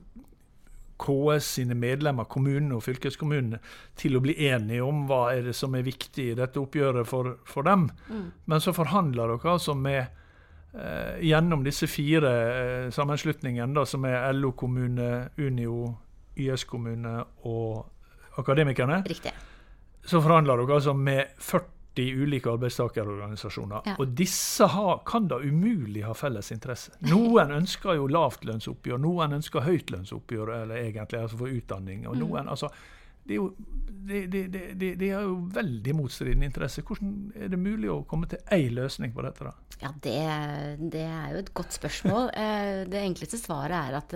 KS 1.02 1.48
sine 1.58 1.76
medlemmer, 1.78 2.28
kommunene 2.30 2.78
og 2.78 2.84
fylkeskommunene, 2.86 3.58
til 3.98 4.16
å 4.16 4.22
bli 4.24 4.36
enige 4.48 4.84
om 4.86 5.04
hva 5.10 5.24
er 5.34 5.48
det 5.48 5.56
som 5.58 5.74
er 5.74 5.86
viktig 5.86 6.28
i 6.30 6.38
dette 6.38 6.60
oppgjøret 6.62 7.08
for, 7.08 7.36
for 7.48 7.66
dem. 7.66 7.88
Mm. 8.08 8.26
Men 8.46 8.62
så 8.62 8.74
forhandler 8.76 9.34
dere 9.34 9.54
altså 9.56 9.74
med 9.78 10.00
eh, 10.04 11.18
gjennom 11.26 11.66
disse 11.66 11.90
fire 11.90 12.32
eh, 12.54 12.88
sammenslutningene, 12.94 13.74
da, 13.76 13.86
som 13.88 14.06
er 14.08 14.30
LO 14.36 14.54
kommune, 14.58 15.28
Unio, 15.42 15.92
YS 16.38 16.64
kommune 16.70 17.18
og 17.50 18.38
Akademikerne. 18.40 19.02
Riktig. 19.08 19.34
Så 20.06 20.22
forhandler 20.22 20.62
dere 20.62 20.80
altså 20.80 20.94
med 20.96 21.36
40 21.38 21.81
40 21.94 22.22
ulike 22.22 22.50
arbeidstakerorganisasjoner. 22.50 23.82
Ja. 23.84 23.96
Og 23.98 24.08
disse 24.08 24.64
har, 24.64 25.02
kan 25.06 25.28
da 25.28 25.38
umulig 25.40 26.04
ha 26.06 26.14
felles 26.14 26.52
interesse. 26.52 26.92
Noen 27.00 27.52
ønsker 27.60 27.96
jo 27.98 28.08
lavtlønnsoppgjør, 28.08 28.98
noen 29.02 29.38
ønsker 29.38 29.66
høytlønnsoppgjør, 29.66 30.54
eller 30.62 30.80
egentlig 30.80 31.20
altså 31.20 31.40
for 31.40 31.52
utdanning. 31.52 32.06
og 32.06 32.16
mm. 32.16 32.24
noen, 32.24 32.44
mm. 32.46 32.52
altså, 32.54 32.70
det 33.24 33.36
er, 33.36 33.38
jo, 33.38 33.52
de, 33.86 34.20
de, 34.26 34.44
de, 34.74 34.94
de 34.98 35.08
er 35.08 35.26
jo 35.26 35.36
veldig 35.54 35.94
motstridende 35.94 36.48
interesser. 36.48 36.82
Hvordan 36.86 37.32
er 37.38 37.52
det 37.52 37.60
mulig 37.60 37.90
å 37.92 38.02
komme 38.08 38.30
til 38.30 38.40
én 38.50 38.72
løsning 38.74 39.12
på 39.14 39.24
dette? 39.26 39.46
da? 39.46 39.52
Ja, 39.82 39.92
det, 40.02 41.02
er 41.02 41.34
jo 41.34 41.42
et 41.42 41.52
godt 41.54 41.76
spørsmål. 41.76 42.32
Eh, 42.42 42.86
det 42.88 43.02
enkleste 43.02 43.38
svaret 43.38 43.76
er 43.76 43.98
at 43.98 44.14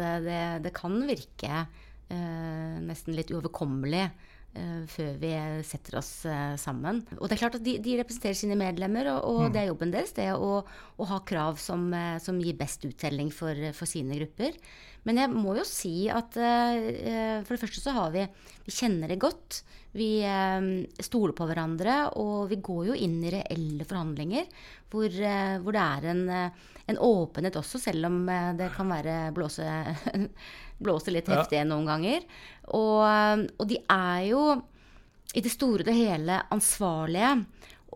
det, 0.64 0.72
kan 0.74 0.96
virke 1.06 1.50
eh, 1.52 2.80
nesten 2.82 3.14
litt 3.14 3.30
uoverkommelig 3.34 4.06
Eh, 4.06 4.32
før 4.90 5.16
vi 5.20 5.30
setter 5.66 5.98
oss 6.00 6.10
eh, 6.28 6.54
sammen. 6.60 7.02
Og 7.18 7.28
det 7.28 7.36
er 7.36 7.42
klart 7.44 7.58
at 7.58 7.64
De, 7.66 7.76
de 7.82 7.96
representerer 8.00 8.36
sine 8.38 8.58
medlemmer, 8.58 9.10
og, 9.12 9.20
og 9.28 9.40
mm. 9.44 9.54
det 9.54 9.62
er 9.62 9.70
jobben 9.70 9.94
deres 9.94 10.14
det 10.16 10.28
å, 10.34 10.60
å 10.62 11.08
ha 11.10 11.20
krav 11.28 11.60
som, 11.62 11.88
eh, 11.94 12.16
som, 12.22 12.40
gir 12.42 12.58
best 12.58 12.84
uttelling 12.88 13.32
for, 13.34 13.56
for, 13.76 13.88
sine 13.90 14.18
grupper. 14.20 14.58
Men 15.06 15.22
jeg 15.22 15.30
må 15.30 15.54
jo 15.54 15.62
si 15.66 16.08
at 16.10 16.34
for 16.34 17.52
det 17.54 17.60
første 17.62 17.78
så 17.78 17.92
har 17.94 18.08
vi 18.10 18.24
Vi 18.66 18.72
kjenner 18.74 19.06
det 19.06 19.20
godt. 19.22 19.60
Vi 19.94 20.18
stoler 20.98 21.32
på 21.38 21.46
hverandre, 21.46 21.94
og 22.18 22.50
vi 22.50 22.58
går 22.58 22.88
jo 22.88 22.96
inn 22.98 23.20
i 23.22 23.30
reelle 23.30 23.86
forhandlinger 23.86 24.48
hvor, 24.90 25.06
hvor 25.62 25.76
det 25.76 25.84
er 25.84 26.08
en, 26.10 26.24
en, 26.90 26.98
åpenhet 26.98 27.60
også, 27.62 27.78
selv 27.86 28.10
om 28.10 28.18
det 28.58 28.72
kan 28.74 28.90
være 28.90 29.30
blåse 29.36 29.62
blåser 30.78 31.16
litt 31.16 31.28
heftig 31.32 31.60
ja. 31.60 31.66
noen 31.68 31.88
ganger. 31.88 32.24
Og, 32.76 33.02
og, 33.56 33.66
de 33.70 33.80
er 33.92 34.22
jo 34.30 34.42
i 35.36 35.42
det 35.44 35.52
store 35.52 35.86
og 35.86 35.96
hele 35.96 36.40
ansvarlige 36.54 37.32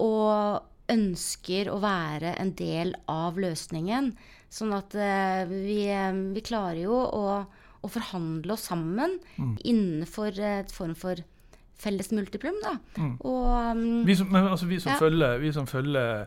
og 0.01 0.67
ønsker 0.91 1.71
å 1.71 1.79
være 1.83 2.35
en 2.41 2.53
del 2.59 2.95
av 3.11 3.39
løsningen. 3.41 4.13
Sånn 4.51 4.75
at 4.75 4.97
uh, 4.99 5.47
vi, 5.47 5.85
vi, 6.35 6.43
klarer 6.43 6.81
jo 6.83 6.97
å, 6.99 7.27
å 7.81 7.91
forhandle 7.91 8.57
oss 8.57 8.67
sammen 8.73 9.21
mm. 9.37 9.61
innenfor 9.63 10.41
et 10.43 10.75
form 10.75 10.97
for 10.99 11.23
felles 11.81 12.11
multiplum. 12.13 12.59
Da. 12.65 12.75
Mm. 12.99 13.13
Og, 13.23 13.51
um, 13.77 13.85
vi 14.09 14.17
som, 14.19 14.35
altså, 14.35 14.69
vi 14.71 14.81
som 14.83 14.95
ja. 14.95 14.99
følger, 15.01 15.39
vi 15.45 15.53
som 15.55 15.69
følger 15.71 16.27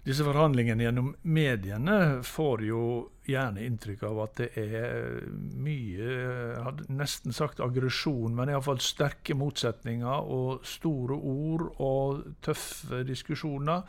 disse 0.00 0.24
forhandlingene 0.24 0.86
gjennom 0.86 1.10
mediene 1.28 1.96
får 2.24 2.62
jo 2.64 2.84
gjerne 3.28 3.64
inntrykk 3.66 4.04
av 4.08 4.20
at 4.24 4.38
det 4.40 4.48
er 4.58 5.26
mye 5.60 6.06
jeg 6.06 6.62
hadde 6.64 6.86
nesten 6.96 7.36
sagt 7.36 7.60
aggresjon, 7.60 8.32
men 8.36 8.52
iallfall 8.52 8.80
sterke 8.82 9.36
motsetninger 9.36 10.30
og 10.36 10.64
store 10.66 11.18
ord 11.18 11.66
og 11.84 12.22
tøffe 12.44 13.02
diskusjoner. 13.08 13.84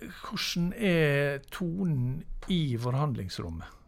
Hvordan 0.00 0.72
er 0.76 1.40
tonen 1.52 2.20
i 2.52 2.76
forhandlingsrommet? 2.80 3.78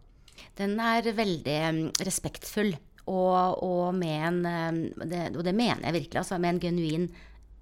Den 0.56 0.80
er 0.80 1.12
veldig 1.16 1.58
respektfull. 2.06 2.72
Og, 3.02 3.62
og, 3.66 3.98
en, 4.06 4.36
mm, 4.46 5.06
det, 5.10 5.22
og 5.34 5.42
det 5.44 5.54
mener 5.58 5.88
jeg 5.88 5.96
virkelig, 5.96 6.20
altså 6.20 6.38
med 6.38 6.54
en 6.54 6.60
genuin 6.62 7.08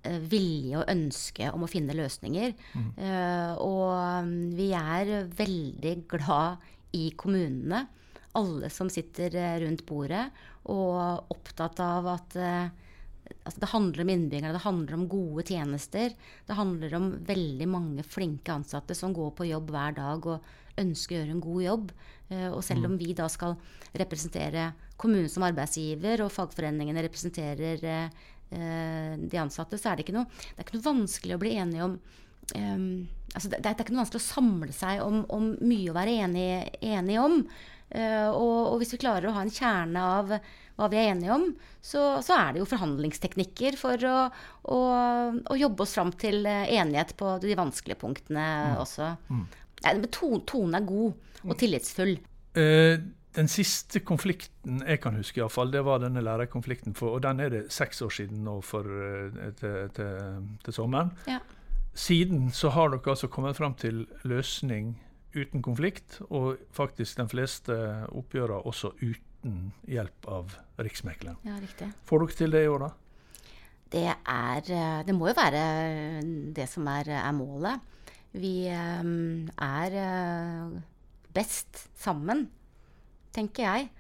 vilje 0.03 0.81
og 0.81 0.91
ønske 0.91 1.51
om 1.53 1.65
å 1.65 1.71
finne 1.71 1.97
løsninger. 1.97 2.55
Mm. 2.73 2.91
Uh, 2.97 3.53
og 3.61 4.27
mm, 4.27 4.37
vi 4.57 4.71
er 4.77 5.15
veldig 5.37 5.95
glad 6.11 6.69
i 6.97 7.11
kommunene, 7.19 7.85
alle 8.39 8.71
som 8.71 8.91
sitter 8.91 9.35
eh, 9.39 9.57
rundt 9.63 9.83
bordet, 9.87 10.25
og 10.71 11.31
opptatt 11.35 11.81
av 11.83 12.07
at 12.13 12.35
altså 12.37 13.63
det 13.63 13.71
handler 13.73 14.03
om 14.03 14.11
innbyggerne, 14.13 14.53
det 14.55 14.63
handler 14.65 14.97
om 14.97 15.07
gode 15.11 15.45
tjenester. 15.47 16.15
Det 16.47 16.57
handler 16.59 16.95
om 16.99 17.09
veldig 17.27 17.69
mange 17.71 18.05
flinke 18.07 18.55
ansatte 18.55 18.95
som 18.99 19.15
går 19.15 19.33
på 19.39 19.49
jobb 19.51 19.71
hver 19.75 19.95
dag 19.99 20.27
og 20.31 20.79
ønsker 20.83 21.17
å 21.17 21.21
gjøre 21.21 21.35
en 21.37 21.45
god 21.45 21.63
jobb. 21.65 21.95
Og 22.55 22.61
selv 22.67 22.87
om 22.87 22.95
mm. 22.95 23.01
vi 23.03 23.15
da 23.19 23.27
skal 23.31 23.57
representere 24.03 24.69
kommunen 25.01 25.31
som 25.31 25.47
arbeidsgiver, 25.47 26.23
og 26.23 26.35
fagforeningene 26.35 27.07
representerer 27.07 27.87
Eh, 27.87 28.39
de 28.51 29.39
ansatte, 29.39 29.79
så 29.79 29.93
er 29.93 29.99
det 29.99 30.05
ikke 30.07 30.17
noe, 30.17 30.27
det 30.27 30.57
er 30.59 30.65
ikke 30.67 30.79
noe 30.81 30.89
vanskelig 30.89 31.37
å 31.37 31.41
bli 31.43 31.53
enige 31.63 31.85
om 31.87 31.93
um, 32.57 33.09
altså 33.35 33.51
det, 33.51 33.61
det, 33.61 33.69
er 33.71 33.77
ikke 33.85 33.95
noe 33.95 34.05
vanskelig 34.05 34.23
å 34.23 34.29
samle 34.29 34.73
seg 34.75 35.03
om, 35.05 35.21
om 35.33 35.53
mye 35.63 35.93
å 35.93 35.97
være 35.97 36.17
enig, 36.27 36.49
enig 36.83 37.21
om. 37.23 37.39
Uh, 37.91 38.31
og, 38.31 38.57
og, 38.71 38.75
hvis 38.81 38.95
vi 38.95 39.01
klarer 39.03 39.31
å 39.31 39.35
ha 39.35 39.45
en 39.45 39.55
kjerne 39.55 40.03
av 40.17 40.35
hva 40.79 40.89
vi 40.91 41.01
er 41.01 41.11
enige 41.13 41.35
om, 41.35 41.47
så, 41.85 42.03
så 42.25 42.37
er 42.39 42.53
det 42.55 42.63
jo 42.63 42.69
forhandlingsteknikker 42.71 43.77
for 43.79 44.07
å, 44.09 44.19
å, 44.73 44.81
å, 45.43 45.59
jobbe 45.59 45.85
oss 45.85 45.97
fram 45.99 46.13
til 46.17 46.47
enighet 46.47 47.13
på 47.21 47.35
de 47.43 47.57
vanskelige 47.59 48.01
punktene 48.01 48.47
mm. 48.71 48.77
også. 48.81 49.11
Mm. 49.29 49.45
Tonen 50.09 50.79
er 50.79 50.87
god 50.89 51.45
og 51.51 51.59
tillitsfull. 51.61 52.15
Uh, 52.57 53.03
den 53.37 53.49
siste 53.51 54.03
konflikten 54.03 54.81
jeg 54.83 55.01
kan 55.03 55.14
huske, 55.19 55.38
i 55.38 55.45
alle 55.45 55.55
fall, 55.55 55.71
det 55.71 55.85
var 55.87 56.03
denne 56.03 56.23
lærerkonflikten. 56.25 56.97
For, 56.99 57.16
og 57.16 57.23
den 57.23 57.40
er 57.40 57.53
det 57.53 57.62
seks 57.73 58.03
år 58.03 58.14
siden 58.14 58.43
nå 58.47 58.59
for, 58.66 58.87
eh, 58.87 59.53
til, 59.61 59.90
til, 59.95 60.49
til, 60.64 60.75
sommeren. 60.75 61.12
Ja. 61.31 61.38
Siden 61.95 62.51
så 62.55 62.73
har 62.75 62.90
dere 62.90 63.14
altså 63.14 63.31
kommet 63.31 63.59
fram 63.59 63.75
til 63.79 64.07
løsning 64.25 64.97
uten 65.35 65.62
konflikt, 65.62 66.19
og 66.31 66.59
faktisk 66.75 67.21
de 67.21 67.29
fleste 67.31 67.77
oppgjørene 68.09 68.66
også 68.66 68.93
uten 68.99 69.71
hjelp 69.87 70.27
av 70.27 70.57
Riksmekleren. 70.83 71.38
Ja, 71.47 71.61
riktig. 71.62 71.93
Får 72.05 72.25
dere 72.25 72.38
til 72.43 72.57
det 72.57 72.64
i 72.64 72.71
år, 72.71 72.87
da? 72.88 72.90
Det, 73.90 74.07
er, 74.11 74.62
eh, 74.75 75.01
det 75.07 75.14
må 75.14 75.31
jo 75.31 75.38
være 75.38 75.64
det 76.55 76.66
som 76.71 76.87
er, 76.90 77.14
er 77.23 77.35
målet. 77.35 77.87
Vi 78.31 78.66
er 78.71 79.95
best 81.35 81.87
sammen 81.99 82.49
tenker 83.37 83.66
jeg. 83.66 83.90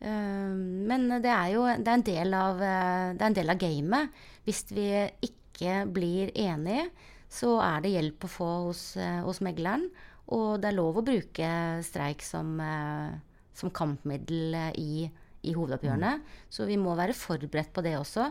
Eh, 0.00 0.52
men 0.90 1.08
det 1.20 1.32
er 1.32 1.54
jo 1.54 1.64
det 1.68 1.86
er 1.86 1.98
en 1.98 2.06
del 2.06 2.36
av, 2.36 2.62
eh, 2.64 3.12
det 3.16 3.26
en 3.26 3.38
del 3.38 3.52
av 3.52 3.60
gamet. 3.60 4.20
Hvis 4.46 4.64
vi 4.72 4.88
ikke 5.26 5.84
blir 5.92 6.32
enige, 6.34 6.88
så 7.30 7.58
er 7.62 7.82
det 7.84 7.94
hjelp 7.94 8.26
å 8.26 8.32
få 8.32 8.50
hos, 8.68 8.96
eh, 8.96 9.20
hos 9.22 9.40
megleren. 9.40 9.90
Og 10.30 10.60
det 10.60 10.70
er 10.70 10.78
lov 10.78 10.98
å 10.98 11.04
bruke 11.04 11.50
streik 11.82 12.22
som, 12.22 12.54
som 13.52 13.70
kampmiddel 13.74 14.54
i, 14.78 15.10
i 15.42 15.54
hovedoppgjørene. 15.56 16.12
Mm. 16.20 16.22
Så 16.48 16.68
vi 16.68 16.76
må 16.78 16.94
være 16.94 17.16
forberedt 17.18 17.72
på 17.74 17.82
det 17.82 17.96
også. 17.98 18.28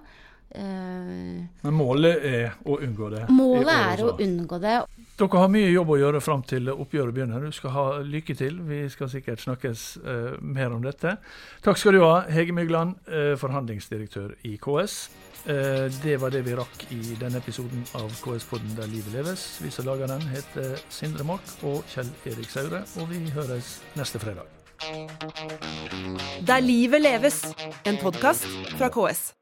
Uh, 0.56 1.46
Men 1.62 1.76
målet 1.78 2.24
er 2.26 2.56
å 2.66 2.80
unngå 2.82 3.12
det? 3.14 3.28
Målet 3.30 3.70
er 3.70 4.02
å 4.02 4.16
unngå 4.18 4.58
det. 4.64 4.80
Dere 5.20 5.42
har 5.44 5.52
mye 5.52 5.70
jobb 5.70 5.92
å 5.94 5.98
gjøre 6.00 6.22
fram 6.24 6.42
til 6.48 6.72
oppgjøret 6.74 7.14
begynner. 7.14 7.44
Du 7.46 7.54
skal 7.54 7.74
ha 7.76 7.86
lykke 8.02 8.34
til. 8.40 8.58
Vi 8.66 8.82
skal 8.90 9.12
sikkert 9.12 9.44
snakkes 9.44 9.86
uh, 10.02 10.40
mer 10.42 10.74
om 10.74 10.82
dette. 10.86 11.18
Takk 11.66 11.78
skal 11.78 12.00
du 12.00 12.06
ha, 12.06 12.24
Hege 12.34 12.56
Mygland, 12.56 12.98
uh, 13.12 13.36
forhandlingsdirektør 13.40 14.38
i 14.50 14.58
KS. 14.62 15.02
det 16.04 16.18
var 16.20 16.30
det 16.30 16.42
vi 16.46 16.54
rakk 16.54 16.82
i 16.92 17.16
denne 17.18 17.40
episoden 17.40 17.86
av 17.96 18.12
KS-podden 18.22 18.76
Der 18.76 18.92
livet 18.92 19.14
leves. 19.14 19.46
Vi 19.64 19.72
som 19.72 19.88
lager 19.88 20.12
den, 20.12 20.28
heter 20.34 20.76
Sindre 20.92 21.24
Mork 21.24 21.64
og 21.64 21.80
Kjell 21.88 22.12
Erik 22.28 22.52
Saure, 22.52 22.84
og 23.00 23.10
vi 23.10 23.24
høres 23.32 23.80
neste 23.96 24.20
fredag. 24.20 24.46
Der 26.48 26.60
livet 26.60 27.02
leves, 27.02 27.44
en 27.88 27.98
podkast 28.04 28.46
fra 28.76 28.92
KS. 28.92 29.39